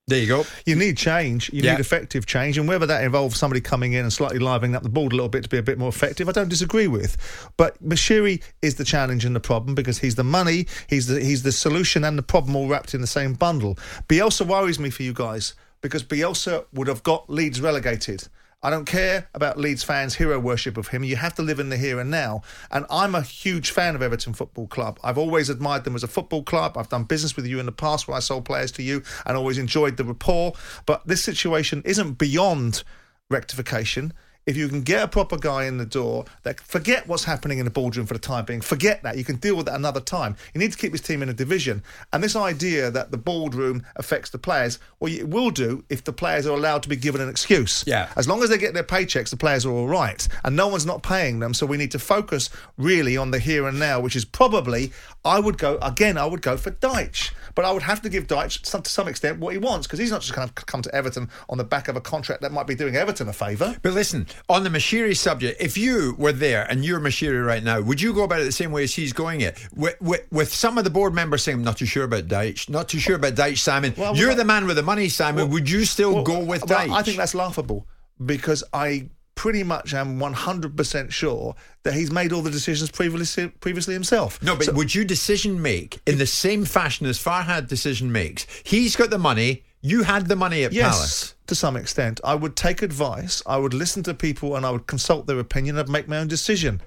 There 0.08 0.20
you 0.20 0.28
go. 0.28 0.46
You 0.66 0.76
need 0.76 0.98
change. 0.98 1.54
You 1.54 1.62
yeah. 1.62 1.72
need 1.72 1.80
effective 1.80 2.26
change, 2.26 2.58
and 2.58 2.68
whether 2.68 2.86
that 2.86 3.04
involves 3.04 3.38
somebody 3.38 3.62
coming 3.62 3.94
in 3.94 4.02
and 4.02 4.12
slightly 4.12 4.40
livening 4.40 4.76
up 4.76 4.84
the 4.84 4.90
board 4.90 5.14
a 5.14 5.16
little 5.16 5.30
bit 5.30 5.44
to 5.44 5.50
be 5.50 5.58
a 5.58 5.64
bit 5.64 5.78
more 5.78 5.88
effective, 5.88 6.28
I 6.28 6.34
don't 6.34 6.50
disagree 6.50 6.88
with. 6.88 7.52
But 7.56 7.82
Moshiri 7.88 8.44
is 8.62 8.76
the 8.76 8.84
challenge 8.84 9.24
and 9.24 9.36
the 9.36 9.40
problem 9.40 9.74
because 9.76 10.00
he's 10.00 10.16
the 10.16 10.24
money, 10.24 10.68
he's 10.90 11.08
the 11.08 11.24
he's 11.24 11.44
the 11.44 11.52
solution 11.52 12.04
and 12.04 12.18
the 12.18 12.24
problem 12.24 12.56
all 12.56 12.68
wrapped 12.68 12.94
in 12.94 13.00
the 13.00 13.08
same 13.08 13.36
bundle. 13.36 13.76
Bielsa 14.10 14.46
worries 14.46 14.80
me 14.80 14.90
for 14.90 15.04
you 15.04 15.14
guys 15.14 15.54
because 15.82 16.04
Bielsa 16.04 16.66
would 16.74 16.88
have 16.88 17.04
got 17.04 17.30
Leeds 17.30 17.60
relegated. 17.62 18.28
I 18.64 18.70
don't 18.70 18.86
care 18.86 19.28
about 19.34 19.58
Leeds 19.58 19.82
fans' 19.82 20.14
hero 20.14 20.40
worship 20.40 20.78
of 20.78 20.90
him. 20.90 21.04
You 21.04 21.16
have 21.16 21.34
to 21.36 21.42
live 21.42 21.60
in 21.60 21.70
the 21.70 21.78
here 21.78 22.00
and 22.00 22.12
now. 22.12 22.44
And 22.70 22.86
I'm 22.92 23.16
a 23.16 23.24
huge 23.24 23.72
fan 23.72 23.96
of 23.96 24.04
Everton 24.04 24.34
Football 24.34 24.68
Club. 24.68 25.00
I've 25.04 25.18
always 25.18 25.50
admired 25.50 25.84
them 25.84 25.96
as 25.96 26.04
a 26.04 26.08
football 26.08 26.44
club. 26.44 26.78
I've 26.78 26.90
done 26.90 27.06
business 27.06 27.36
with 27.36 27.48
you 27.48 27.60
in 27.60 27.66
the 27.66 27.72
past 27.72 28.08
where 28.08 28.16
I 28.16 28.20
sold 28.20 28.46
players 28.46 28.72
to 28.74 28.84
you 28.84 29.02
and 29.26 29.36
always 29.36 29.58
enjoyed 29.58 29.98
the 29.98 30.04
rapport. 30.04 30.54
But 30.86 31.08
this 31.08 31.24
situation 31.24 31.82
isn't 31.86 32.20
beyond 32.20 32.84
rectification 33.32 34.14
if 34.46 34.58
you 34.58 34.68
can 34.68 34.82
get 34.82 35.04
a 35.04 35.08
proper 35.08 35.38
guy 35.38 35.66
in 35.66 35.78
the 35.78 35.86
door 35.86 36.26
that 36.44 36.60
forget 36.60 37.08
what's 37.08 37.24
happening 37.24 37.60
in 37.60 37.66
the 37.66 37.72
boardroom 37.72 38.08
for 38.08 38.14
the 38.14 38.20
time 38.20 38.46
being, 38.46 38.62
forget 38.62 39.04
that. 39.04 39.18
You 39.18 39.24
can 39.24 39.36
deal 39.36 39.56
with 39.56 39.68
that 39.68 39.76
another 39.76 40.00
time. 40.00 40.36
You 40.54 40.60
need 40.60 40.72
to 40.72 40.78
keep 40.78 40.92
his 40.92 41.02
team 41.02 41.22
in 41.22 41.30
a 41.30 41.34
division. 41.34 41.84
And 42.12 42.24
this 42.24 42.36
idea 42.36 42.90
that 42.92 43.12
the 43.12 43.18
boardroom 43.18 43.84
affects 43.96 44.32
the 44.32 44.38
players, 44.38 44.80
well, 45.00 45.14
it 45.14 45.28
will 45.28 45.52
do 45.52 45.84
if 45.90 46.04
the 46.04 46.14
players 46.14 46.48
are 46.48 46.56
allowed 46.56 46.84
to 46.84 46.90
be 46.90 46.96
given 46.96 47.22
an 47.22 47.30
excuse. 47.30 47.84
Yeah. 47.86 48.10
As 48.16 48.28
long 48.28 48.42
as 48.42 48.50
they 48.50 48.58
get 48.58 48.74
their 48.74 48.84
paychecks, 48.84 49.30
the 49.30 49.38
players 49.38 49.66
are 49.66 49.72
all 49.72 49.88
right. 49.88 50.28
And 50.44 50.56
no 50.56 50.68
one's 50.68 50.86
not 50.86 51.04
paying 51.04 51.40
them. 51.40 51.54
So 51.54 51.66
we 51.66 51.78
need 51.78 51.92
to 51.92 52.00
focus 52.00 52.50
really 52.78 53.18
on 53.18 53.32
the 53.32 53.40
here 53.40 53.68
and 53.68 53.78
now, 53.78 54.00
which 54.00 54.16
is 54.16 54.26
probably, 54.26 54.92
I 55.24 55.40
would 55.40 55.58
go, 55.58 55.78
again, 55.82 56.18
I 56.18 56.26
would 56.26 56.42
go 56.42 56.58
for 56.58 56.72
Dyche. 56.72 57.32
But 57.54 57.66
I 57.66 57.72
would 57.72 57.84
have 57.84 58.02
to 58.04 58.10
give 58.10 58.28
some, 58.64 58.82
to 58.82 58.90
some 58.90 59.08
extent 59.08 59.40
what 59.40 59.54
he 59.54 59.60
wants 59.60 59.86
because 59.86 60.00
he's 60.00 60.12
not 60.12 60.22
just 60.22 60.34
going 60.34 60.48
to 60.48 60.54
come 60.54 60.82
to 60.82 60.96
Everton 60.96 61.30
on 61.50 61.58
the 61.58 61.64
back 61.64 61.88
of 61.90 61.96
a 61.96 62.02
contract 62.02 62.42
that 62.42 62.52
might 62.52 62.66
be 62.66 62.76
doing 62.76 62.96
Everton 62.96 63.28
a 63.28 63.34
favour. 63.34 63.76
But 63.82 63.94
listen, 63.94 64.26
on 64.50 64.64
the 64.64 64.70
Moshiri 64.70 65.16
subject, 65.16 65.62
if 65.62 65.78
you 65.78 66.16
were 66.18 66.32
there 66.32 66.66
and 66.70 66.84
you're 66.84 67.00
Moshiri 67.00 67.46
right 67.46 67.64
now, 67.64 67.82
would 67.82 68.02
you 68.02 68.14
go 68.14 68.24
about 68.24 68.42
it 68.42 68.46
the 68.46 68.52
same 68.52 68.72
way 68.72 68.84
as 68.84 68.94
he's 68.94 69.14
going 69.14 69.42
it? 69.42 69.58
With, 69.76 70.00
with, 70.02 70.26
with 70.32 70.54
some 70.54 70.78
of 70.78 70.84
the 70.84 70.90
board 70.90 71.14
members 71.14 71.44
saying, 71.44 71.58
I'm 71.60 71.64
not 71.64 71.78
too 71.78 71.86
sure 71.86 72.04
about 72.04 72.28
Dyche, 72.28 72.70
not 72.70 72.90
too 72.90 73.00
sure 73.00 73.16
about 73.16 73.36
Dyche, 73.36 73.60
Simon. 73.60 73.94
Well, 73.98 74.16
you're 74.16 74.30
well, 74.30 74.38
the 74.38 74.46
man 74.46 74.66
with 74.68 74.76
the 74.76 74.84
money, 74.84 75.10
Simon. 75.10 75.46
Well, 75.46 75.54
would 75.54 75.70
you 75.70 75.86
still 75.86 76.24
go 76.24 76.40
with 76.44 76.64
Dyche? 76.64 76.92
I 76.94 77.04
think 77.04 77.18
that's 77.18 77.36
laughable 77.36 77.88
because 78.26 78.64
I 78.74 79.10
pretty 79.36 79.64
much 79.64 79.94
am 79.94 80.20
100% 80.20 81.12
sure 81.12 81.56
that 81.84 81.94
he's 81.94 82.12
made 82.12 82.32
all 82.32 82.42
the 82.42 82.52
decisions 82.52 82.92
previously 82.92 83.48
previously 83.48 83.94
himself. 83.94 84.42
No, 84.44 84.56
but 84.56 84.66
So- 84.66 84.74
would 84.74 84.94
you 84.94 85.04
decision 85.04 85.62
make 85.62 86.00
in 86.06 86.18
the 86.18 86.28
same 86.28 86.66
fashion 86.66 87.08
as 87.08 87.18
Farhad 87.18 87.68
decision 87.68 88.12
makes? 88.12 88.46
He's 88.64 88.96
got 88.96 89.10
the 89.10 89.18
money. 89.18 89.64
You 89.82 90.04
had 90.04 90.28
the 90.28 90.36
money 90.36 90.64
at 90.64 90.74
Yes, 90.74 90.96
Palace. 90.96 91.36
to 91.48 91.56
some 91.56 91.76
extent. 91.76 92.20
I 92.24 92.36
would 92.36 92.56
take 92.56 92.82
advice. 92.82 93.42
I 93.46 93.58
would 93.58 93.74
listen 93.74 94.04
to 94.04 94.14
people, 94.14 94.56
and 94.56 94.66
I 94.66 94.72
would 94.72 94.88
consult 94.88 95.28
their 95.28 95.40
opinion. 95.40 95.78
I'd 95.78 95.90
make 95.90 96.08
my 96.08 96.18
own 96.18 96.28
decision, 96.28 96.82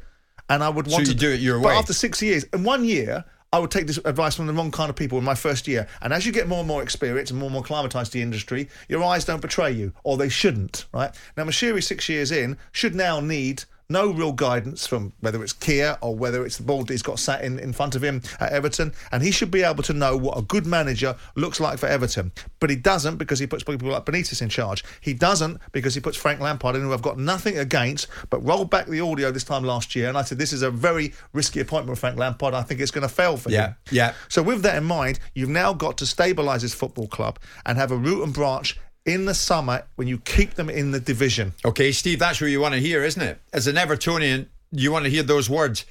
and 0.48 0.62
I 0.62 0.68
would 0.68 0.86
So 0.86 0.92
want 0.92 1.08
you 1.08 1.12
to 1.12 1.18
do 1.18 1.30
it 1.32 1.40
your 1.40 1.58
but 1.58 1.68
way. 1.68 1.74
But 1.74 1.78
after 1.80 1.92
six 1.92 2.22
years, 2.22 2.44
in 2.44 2.64
one 2.64 2.84
year. 2.84 3.24
I 3.52 3.58
would 3.58 3.70
take 3.70 3.86
this 3.86 3.98
advice 3.98 4.34
from 4.34 4.48
the 4.48 4.52
wrong 4.52 4.72
kind 4.72 4.90
of 4.90 4.96
people 4.96 5.16
in 5.16 5.22
my 5.22 5.36
first 5.36 5.68
year. 5.68 5.86
And 6.02 6.12
as 6.12 6.26
you 6.26 6.32
get 6.32 6.48
more 6.48 6.58
and 6.58 6.66
more 6.66 6.82
experience 6.82 7.30
and 7.30 7.38
more 7.38 7.46
and 7.46 7.52
more 7.52 7.62
acclimatized 7.62 8.10
to 8.10 8.18
the 8.18 8.22
industry, 8.22 8.68
your 8.88 9.04
eyes 9.04 9.24
don't 9.24 9.40
betray 9.40 9.70
you, 9.70 9.92
or 10.02 10.16
they 10.16 10.28
shouldn't, 10.28 10.86
right? 10.92 11.14
Now, 11.36 11.44
Moshiri, 11.44 11.80
six 11.80 12.08
years 12.08 12.32
in, 12.32 12.58
should 12.72 12.96
now 12.96 13.20
need 13.20 13.62
no 13.88 14.10
real 14.12 14.32
guidance 14.32 14.86
from 14.86 15.12
whether 15.20 15.42
it's 15.42 15.52
Kia 15.52 15.98
or 16.00 16.14
whether 16.16 16.44
it's 16.46 16.56
the 16.56 16.62
ball 16.62 16.84
that 16.84 16.90
he's 16.90 17.02
got 17.02 17.18
sat 17.18 17.44
in, 17.44 17.58
in 17.58 17.72
front 17.72 17.94
of 17.94 18.02
him 18.02 18.22
at 18.40 18.52
Everton. 18.52 18.92
And 19.12 19.22
he 19.22 19.30
should 19.30 19.50
be 19.50 19.62
able 19.62 19.82
to 19.84 19.92
know 19.92 20.16
what 20.16 20.38
a 20.38 20.42
good 20.42 20.66
manager 20.66 21.16
looks 21.36 21.60
like 21.60 21.78
for 21.78 21.86
Everton. 21.86 22.32
But 22.60 22.70
he 22.70 22.76
doesn't 22.76 23.16
because 23.16 23.38
he 23.38 23.46
puts 23.46 23.62
people 23.62 23.88
like 23.88 24.04
Benitez 24.06 24.40
in 24.40 24.48
charge. 24.48 24.84
He 25.00 25.12
doesn't 25.12 25.60
because 25.72 25.94
he 25.94 26.00
puts 26.00 26.16
Frank 26.16 26.40
Lampard 26.40 26.76
in, 26.76 26.82
who 26.82 26.92
I've 26.94 27.02
got 27.02 27.18
nothing 27.18 27.58
against, 27.58 28.08
but 28.30 28.38
rolled 28.44 28.70
back 28.70 28.86
the 28.86 29.00
audio 29.00 29.30
this 29.30 29.44
time 29.44 29.64
last 29.64 29.94
year. 29.94 30.08
And 30.08 30.16
I 30.16 30.22
said, 30.22 30.38
this 30.38 30.52
is 30.52 30.62
a 30.62 30.70
very 30.70 31.12
risky 31.32 31.60
appointment 31.60 31.90
with 31.90 31.98
Frank 31.98 32.16
Lampard. 32.18 32.54
I 32.54 32.62
think 32.62 32.80
it's 32.80 32.90
going 32.90 33.06
to 33.06 33.14
fail 33.14 33.36
for 33.36 33.50
Yeah, 33.50 33.68
him. 33.68 33.76
yeah. 33.90 34.14
So 34.28 34.42
with 34.42 34.62
that 34.62 34.76
in 34.76 34.84
mind, 34.84 35.20
you've 35.34 35.48
now 35.50 35.72
got 35.74 35.98
to 35.98 36.04
stabilise 36.04 36.62
this 36.62 36.74
football 36.74 37.06
club 37.08 37.38
and 37.66 37.76
have 37.78 37.90
a 37.92 37.96
root 37.96 38.22
and 38.22 38.32
branch 38.32 38.78
in 39.06 39.26
the 39.26 39.34
summer 39.34 39.84
when 39.96 40.08
you 40.08 40.18
keep 40.18 40.54
them 40.54 40.70
in 40.70 40.90
the 40.90 41.00
division. 41.00 41.52
Okay, 41.64 41.92
Steve, 41.92 42.18
that's 42.18 42.40
what 42.40 42.48
you 42.48 42.60
want 42.60 42.74
to 42.74 42.80
hear, 42.80 43.02
isn't 43.02 43.22
it? 43.22 43.40
As 43.52 43.66
an 43.66 43.76
Evertonian, 43.76 44.48
you 44.70 44.92
want 44.92 45.04
to 45.04 45.10
hear 45.10 45.22
those 45.22 45.48
words. 45.50 45.84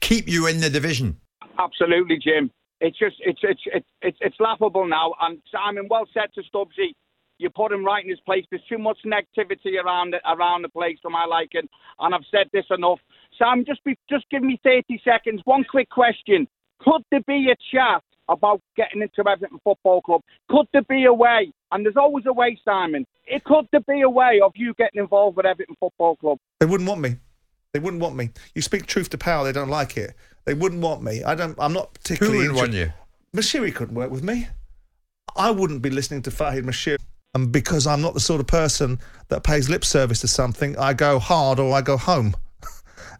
Keep 0.00 0.28
you 0.28 0.46
in 0.46 0.60
the 0.60 0.70
division. 0.70 1.20
Absolutely, 1.58 2.18
Jim. 2.22 2.50
It's 2.80 2.98
just 2.98 3.16
it's 3.20 3.40
it's 3.42 3.60
it's 3.66 3.86
it's, 4.02 4.18
it's 4.20 4.36
laughable 4.40 4.86
now. 4.86 5.14
And 5.20 5.40
Simon, 5.52 5.86
well 5.88 6.06
said 6.12 6.30
to 6.34 6.42
Stubbsy. 6.42 6.94
You 7.38 7.50
put 7.50 7.72
him 7.72 7.84
right 7.84 8.02
in 8.02 8.10
his 8.10 8.20
place. 8.20 8.44
There's 8.50 8.62
too 8.68 8.78
much 8.78 8.98
negativity 9.04 9.82
around 9.82 10.12
the, 10.12 10.18
around 10.30 10.62
the 10.62 10.68
place 10.68 10.98
for 11.02 11.10
my 11.10 11.24
liking, 11.24 11.68
and 11.98 12.14
I've 12.14 12.22
said 12.30 12.48
this 12.52 12.66
enough. 12.70 13.00
Sam, 13.38 13.64
just 13.66 13.82
be, 13.82 13.98
just 14.08 14.24
give 14.30 14.42
me 14.42 14.60
30 14.62 15.00
seconds. 15.04 15.40
One 15.44 15.64
quick 15.68 15.90
question: 15.90 16.46
Could 16.80 17.02
there 17.10 17.22
be 17.26 17.50
a 17.50 17.56
chat 17.74 18.02
about 18.28 18.60
getting 18.76 19.02
into 19.02 19.28
Everton 19.28 19.58
Football 19.64 20.02
Club? 20.02 20.22
Could 20.48 20.66
there 20.72 20.82
be 20.82 21.04
a 21.04 21.12
way? 21.12 21.52
And 21.72 21.84
there's 21.84 21.96
always 21.96 22.24
a 22.26 22.32
way, 22.32 22.58
Simon. 22.64 23.04
It 23.26 23.44
could 23.44 23.66
there 23.72 23.80
be 23.80 24.02
a 24.02 24.10
way 24.10 24.40
of 24.44 24.52
you 24.54 24.74
getting 24.74 25.00
involved 25.00 25.36
with 25.36 25.46
Everton 25.46 25.76
Football 25.80 26.16
Club? 26.16 26.38
They 26.60 26.66
wouldn't 26.66 26.88
want 26.88 27.00
me. 27.00 27.16
They 27.72 27.80
wouldn't 27.80 28.02
want 28.02 28.14
me. 28.14 28.30
You 28.54 28.62
speak 28.62 28.86
truth 28.86 29.10
to 29.10 29.18
power, 29.18 29.44
they 29.44 29.52
don't 29.52 29.68
like 29.68 29.96
it. 29.96 30.14
They 30.44 30.54
wouldn't 30.54 30.80
want 30.80 31.02
me. 31.02 31.24
I 31.24 31.34
don't. 31.34 31.56
I'm 31.58 31.72
not 31.72 31.94
particularly. 31.94 32.46
Who 32.46 32.52
wouldn't 32.52 32.56
want 32.56 32.74
inter- 32.74 32.94
Moshiri 33.34 33.74
couldn't 33.74 33.94
work 33.94 34.10
with 34.10 34.22
me. 34.22 34.48
I 35.36 35.50
wouldn't 35.50 35.82
be 35.82 35.90
listening 35.90 36.22
to 36.22 36.30
Farhad 36.30 36.62
Moshiri. 36.62 36.98
And 37.34 37.50
because 37.50 37.86
I'm 37.86 38.00
not 38.00 38.14
the 38.14 38.20
sort 38.20 38.40
of 38.40 38.46
person 38.46 39.00
that 39.28 39.42
pays 39.42 39.68
lip 39.68 39.84
service 39.84 40.20
to 40.20 40.28
something, 40.28 40.78
I 40.78 40.92
go 40.92 41.18
hard 41.18 41.58
or 41.58 41.74
I 41.74 41.80
go 41.80 41.96
home. 41.96 42.36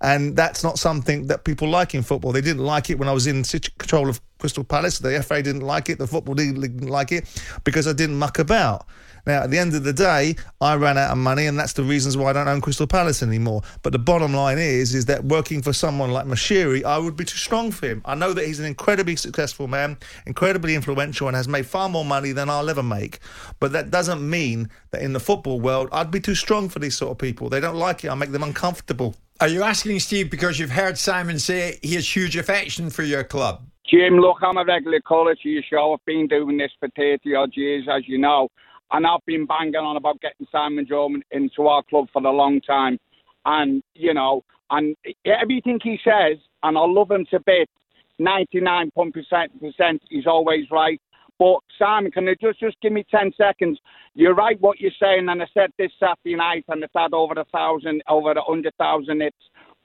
And 0.04 0.36
that's 0.36 0.62
not 0.62 0.78
something 0.78 1.28
that 1.28 1.44
people 1.44 1.66
like 1.66 1.94
in 1.94 2.02
football. 2.02 2.30
They 2.30 2.42
didn't 2.42 2.62
like 2.62 2.90
it 2.90 2.98
when 2.98 3.08
I 3.08 3.12
was 3.12 3.26
in 3.26 3.42
control 3.42 4.10
of 4.10 4.20
Crystal 4.38 4.62
Palace. 4.62 4.98
The 4.98 5.22
FA 5.22 5.42
didn't 5.42 5.62
like 5.62 5.88
it. 5.88 5.98
The 5.98 6.06
Football 6.06 6.34
League 6.34 6.60
didn't 6.60 6.88
like 6.88 7.10
it 7.10 7.24
because 7.64 7.88
I 7.88 7.94
didn't 7.94 8.18
muck 8.18 8.38
about. 8.38 8.86
Now, 9.26 9.44
at 9.44 9.50
the 9.50 9.56
end 9.56 9.74
of 9.74 9.82
the 9.82 9.94
day, 9.94 10.36
I 10.60 10.74
ran 10.74 10.98
out 10.98 11.10
of 11.10 11.16
money, 11.16 11.46
and 11.46 11.58
that's 11.58 11.72
the 11.72 11.82
reasons 11.82 12.18
why 12.18 12.28
I 12.28 12.32
don't 12.34 12.46
own 12.48 12.60
Crystal 12.60 12.86
Palace 12.86 13.22
anymore. 13.22 13.62
But 13.82 13.94
the 13.94 13.98
bottom 13.98 14.34
line 14.34 14.58
is, 14.58 14.94
is 14.94 15.06
that 15.06 15.24
working 15.24 15.62
for 15.62 15.72
someone 15.72 16.10
like 16.10 16.26
Moshiri, 16.26 16.84
I 16.84 16.98
would 16.98 17.16
be 17.16 17.24
too 17.24 17.38
strong 17.38 17.70
for 17.70 17.86
him. 17.86 18.02
I 18.04 18.14
know 18.14 18.34
that 18.34 18.46
he's 18.46 18.60
an 18.60 18.66
incredibly 18.66 19.16
successful 19.16 19.68
man, 19.68 19.96
incredibly 20.26 20.74
influential, 20.74 21.28
and 21.28 21.34
has 21.34 21.48
made 21.48 21.64
far 21.64 21.88
more 21.88 22.04
money 22.04 22.32
than 22.32 22.50
I'll 22.50 22.68
ever 22.68 22.82
make. 22.82 23.20
But 23.58 23.72
that 23.72 23.90
doesn't 23.90 24.20
mean 24.28 24.68
that 24.90 25.00
in 25.00 25.14
the 25.14 25.20
football 25.20 25.60
world, 25.60 25.88
I'd 25.90 26.10
be 26.10 26.20
too 26.20 26.34
strong 26.34 26.68
for 26.68 26.78
these 26.80 26.94
sort 26.94 27.12
of 27.12 27.16
people. 27.16 27.48
They 27.48 27.60
don't 27.60 27.76
like 27.76 28.04
it. 28.04 28.10
I 28.10 28.14
make 28.14 28.32
them 28.32 28.42
uncomfortable. 28.42 29.16
Are 29.40 29.48
you 29.48 29.64
asking 29.64 29.98
Steve 29.98 30.30
because 30.30 30.60
you've 30.60 30.70
heard 30.70 30.96
Simon 30.96 31.40
say 31.40 31.80
he 31.82 31.96
has 31.96 32.14
huge 32.14 32.36
affection 32.36 32.88
for 32.88 33.02
your 33.02 33.24
club? 33.24 33.66
Jim, 33.84 34.18
look, 34.20 34.36
I'm 34.42 34.56
a 34.56 34.64
regular 34.64 35.00
caller 35.00 35.34
to 35.34 35.48
your 35.48 35.62
show. 35.68 35.92
I've 35.92 36.04
been 36.04 36.28
doing 36.28 36.56
this 36.56 36.70
for 36.78 36.88
30 36.96 37.34
odd 37.34 37.50
years, 37.54 37.88
as 37.90 38.06
you 38.06 38.16
know, 38.16 38.48
and 38.92 39.04
I've 39.04 39.24
been 39.26 39.44
banging 39.44 39.74
on 39.74 39.96
about 39.96 40.20
getting 40.20 40.46
Simon 40.52 40.86
Jordan 40.86 41.24
into 41.32 41.66
our 41.66 41.82
club 41.82 42.06
for 42.12 42.24
a 42.24 42.30
long 42.30 42.60
time. 42.60 43.00
And, 43.44 43.82
you 43.94 44.14
know, 44.14 44.44
and 44.70 44.96
everything 45.26 45.80
he 45.82 45.98
says, 46.04 46.38
and 46.62 46.78
I 46.78 46.84
love 46.86 47.10
him 47.10 47.26
to 47.32 47.40
bits, 47.40 47.72
99% 48.20 50.00
he's 50.10 50.26
always 50.28 50.70
right. 50.70 51.00
But 51.38 51.58
Simon, 51.78 52.12
can 52.12 52.24
you 52.24 52.36
just 52.40 52.60
just 52.60 52.80
give 52.80 52.92
me 52.92 53.04
ten 53.10 53.32
seconds? 53.36 53.78
You're 54.14 54.34
right 54.34 54.60
what 54.60 54.80
you're 54.80 54.92
saying, 55.00 55.28
and 55.28 55.42
I 55.42 55.46
said 55.52 55.70
this 55.78 55.90
Saturday 55.98 56.36
night, 56.36 56.64
and 56.68 56.82
it's 56.82 56.92
had 56.94 57.12
over 57.12 57.34
a 57.34 57.44
thousand, 57.46 58.02
over 58.08 58.32
a 58.32 58.42
hundred 58.42 58.74
thousand 58.78 59.20
hits. 59.20 59.36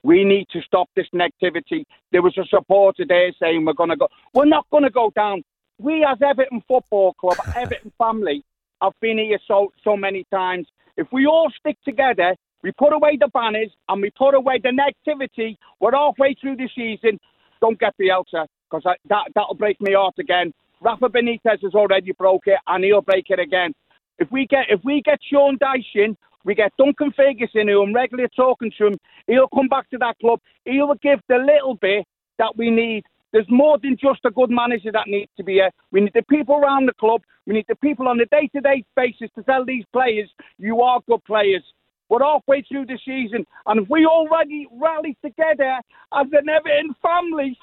We 0.03 0.23
need 0.23 0.47
to 0.53 0.61
stop 0.61 0.89
this 0.95 1.07
negativity. 1.13 1.83
There 2.11 2.21
was 2.21 2.37
a 2.37 2.45
supporter 2.45 3.03
there 3.07 3.31
saying 3.39 3.65
we're 3.65 3.73
going 3.73 3.89
to 3.89 3.97
go. 3.97 4.07
We're 4.33 4.45
not 4.45 4.69
going 4.69 4.83
to 4.83 4.89
go 4.89 5.11
down. 5.15 5.43
We 5.79 6.05
as 6.05 6.21
Everton 6.21 6.61
Football 6.67 7.13
Club, 7.13 7.37
Everton 7.55 7.91
family, 7.97 8.43
have 8.81 8.93
been 9.01 9.17
here 9.17 9.39
so 9.47 9.71
so 9.83 9.97
many 9.97 10.25
times. 10.31 10.67
If 10.97 11.07
we 11.11 11.25
all 11.25 11.51
stick 11.59 11.77
together, 11.83 12.35
we 12.61 12.71
put 12.73 12.93
away 12.93 13.17
the 13.19 13.29
banners 13.29 13.71
and 13.87 14.01
we 14.01 14.11
put 14.11 14.35
away 14.35 14.59
the 14.61 14.69
negativity. 14.69 15.57
We're 15.79 15.93
halfway 15.93 16.35
through 16.35 16.57
the 16.57 16.69
season. 16.75 17.19
Don't 17.61 17.79
get 17.79 17.93
the 17.97 18.09
Bielsa 18.09 18.47
because 18.69 18.83
that 18.83 19.31
that'll 19.33 19.55
break 19.55 19.81
me 19.81 19.93
heart 19.93 20.15
again. 20.19 20.53
Rafa 20.81 21.09
Benitez 21.09 21.61
has 21.61 21.75
already 21.75 22.11
broke 22.13 22.43
it, 22.45 22.59
and 22.67 22.83
he'll 22.83 23.01
break 23.01 23.25
it 23.29 23.39
again. 23.39 23.73
If 24.17 24.31
we 24.31 24.45
get 24.45 24.65
if 24.69 24.81
we 24.83 25.01
get 25.01 25.19
Sean 25.29 25.57
in, 25.95 26.17
we 26.45 26.55
get 26.55 26.71
Duncan 26.77 27.11
Ferguson, 27.15 27.67
who 27.67 27.83
I'm 27.83 27.93
regularly 27.93 28.29
talking 28.35 28.71
to 28.77 28.87
him. 28.87 28.97
He'll 29.27 29.49
come 29.49 29.67
back 29.67 29.89
to 29.89 29.97
that 29.99 30.17
club. 30.19 30.39
He'll 30.65 30.93
give 30.95 31.19
the 31.27 31.37
little 31.37 31.75
bit 31.75 32.05
that 32.37 32.55
we 32.57 32.69
need. 32.69 33.03
There's 33.31 33.45
more 33.49 33.77
than 33.77 33.95
just 34.01 34.21
a 34.25 34.31
good 34.31 34.49
manager 34.49 34.91
that 34.91 35.07
needs 35.07 35.31
to 35.37 35.43
be 35.43 35.53
here. 35.53 35.69
We 35.91 36.01
need 36.01 36.13
the 36.15 36.23
people 36.23 36.55
around 36.55 36.87
the 36.87 36.93
club. 36.93 37.21
We 37.45 37.53
need 37.53 37.65
the 37.67 37.75
people 37.75 38.07
on 38.07 38.19
a 38.19 38.25
day-to-day 38.25 38.85
basis 38.95 39.29
to 39.35 39.43
tell 39.43 39.65
these 39.65 39.83
players, 39.93 40.29
you 40.57 40.81
are 40.81 40.99
good 41.07 41.23
players. 41.25 41.63
We're 42.09 42.23
halfway 42.23 42.63
through 42.63 42.87
the 42.87 42.97
season, 43.05 43.45
and 43.67 43.81
if 43.81 43.89
we 43.89 44.07
already 44.07 44.67
rally 44.81 45.15
together 45.23 45.79
as 46.13 46.27
an 46.31 46.49
Everton 46.49 46.95
family, 47.03 47.55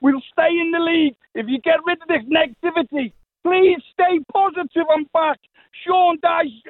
we'll 0.00 0.22
stay 0.32 0.50
in 0.50 0.70
the 0.72 0.80
league. 0.80 1.16
If 1.34 1.46
you 1.48 1.60
get 1.60 1.80
rid 1.86 2.00
of 2.02 2.08
this 2.08 2.24
negativity, 2.24 3.12
please 3.44 3.82
stay 3.92 4.20
positive 4.32 4.86
and 4.90 5.10
back. 5.12 5.38
Sean 5.84 6.18
Dyche, 6.18 6.62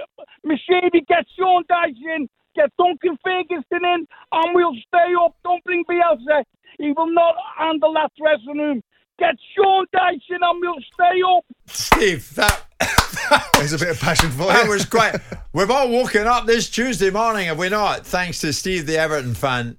Machete, 0.45 1.01
get 1.07 1.27
Sean 1.39 1.63
Dyche 1.71 2.17
in, 2.17 2.29
get 2.55 2.71
Duncan 2.77 3.17
Ferguson 3.25 3.85
in, 3.85 4.07
and 4.33 4.55
we'll 4.55 4.75
stay 4.89 5.15
up. 5.25 5.37
Don't 5.45 5.63
bring 5.65 5.85
Bielsa. 5.85 6.45
He 6.79 6.93
will 6.93 7.13
not 7.13 7.35
handle 7.57 7.95
that 7.95 8.11
dressing 8.19 8.61
room. 8.61 8.83
Get 9.19 9.37
Sean 9.55 9.87
Dyche 9.95 10.31
in, 10.31 10.39
and 10.43 10.61
we'll 10.61 10.75
stay 10.93 11.23
up. 11.23 11.45
Steve, 11.67 12.35
that 12.35 12.65
There's 13.55 13.73
a 13.73 13.79
bit 13.79 13.89
of 13.89 14.01
passion 14.01 14.31
for 14.31 14.43
you. 14.43 14.49
that 14.49 14.65
you. 14.65 14.71
was 14.71 14.85
great. 14.85 15.15
We've 15.53 15.71
all 15.71 15.89
woken 15.91 16.27
up 16.27 16.47
this 16.47 16.69
Tuesday 16.69 17.11
morning, 17.11 17.47
have 17.47 17.59
we 17.59 17.69
not? 17.69 18.07
Thanks 18.07 18.41
to 18.41 18.53
Steve, 18.53 18.87
the 18.87 18.99
Everton 18.99 19.35
fan. 19.35 19.79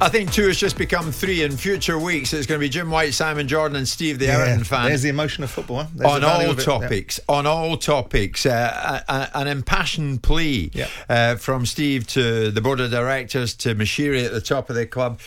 I 0.00 0.08
think 0.08 0.32
two 0.32 0.46
has 0.46 0.56
just 0.56 0.78
become 0.78 1.10
three 1.10 1.42
in 1.42 1.56
future 1.56 1.98
weeks. 1.98 2.32
It's 2.32 2.46
going 2.46 2.60
to 2.60 2.64
be 2.64 2.68
Jim 2.68 2.88
White, 2.88 3.14
Simon 3.14 3.48
Jordan, 3.48 3.76
and 3.76 3.88
Steve, 3.88 4.20
the 4.20 4.26
Yeah, 4.26 4.38
Everton 4.38 4.62
fan. 4.62 4.86
There's 4.86 5.02
the 5.02 5.08
emotion 5.08 5.42
of 5.42 5.50
football. 5.50 5.88
huh? 6.00 6.08
On 6.08 6.22
all 6.22 6.40
of 6.40 6.58
it, 6.58 6.66
yeah. 6.66 6.78
topics, 6.78 7.18
on 7.28 7.46
all 7.48 7.76
topics, 7.76 8.46
uh, 8.46 9.02
an 9.34 9.48
impassioned 9.48 10.22
plea 10.22 10.70
uh, 11.08 11.34
from 11.34 11.66
Steve 11.66 12.06
to 12.08 12.52
the 12.52 12.60
board 12.60 12.78
of 12.78 12.92
directors 12.92 13.54
to 13.54 13.74
Moshiri 13.74 14.24
at 14.24 14.30
the 14.30 14.40
top 14.40 14.70
of 14.70 14.76
the 14.76 14.86
club. 14.86 15.18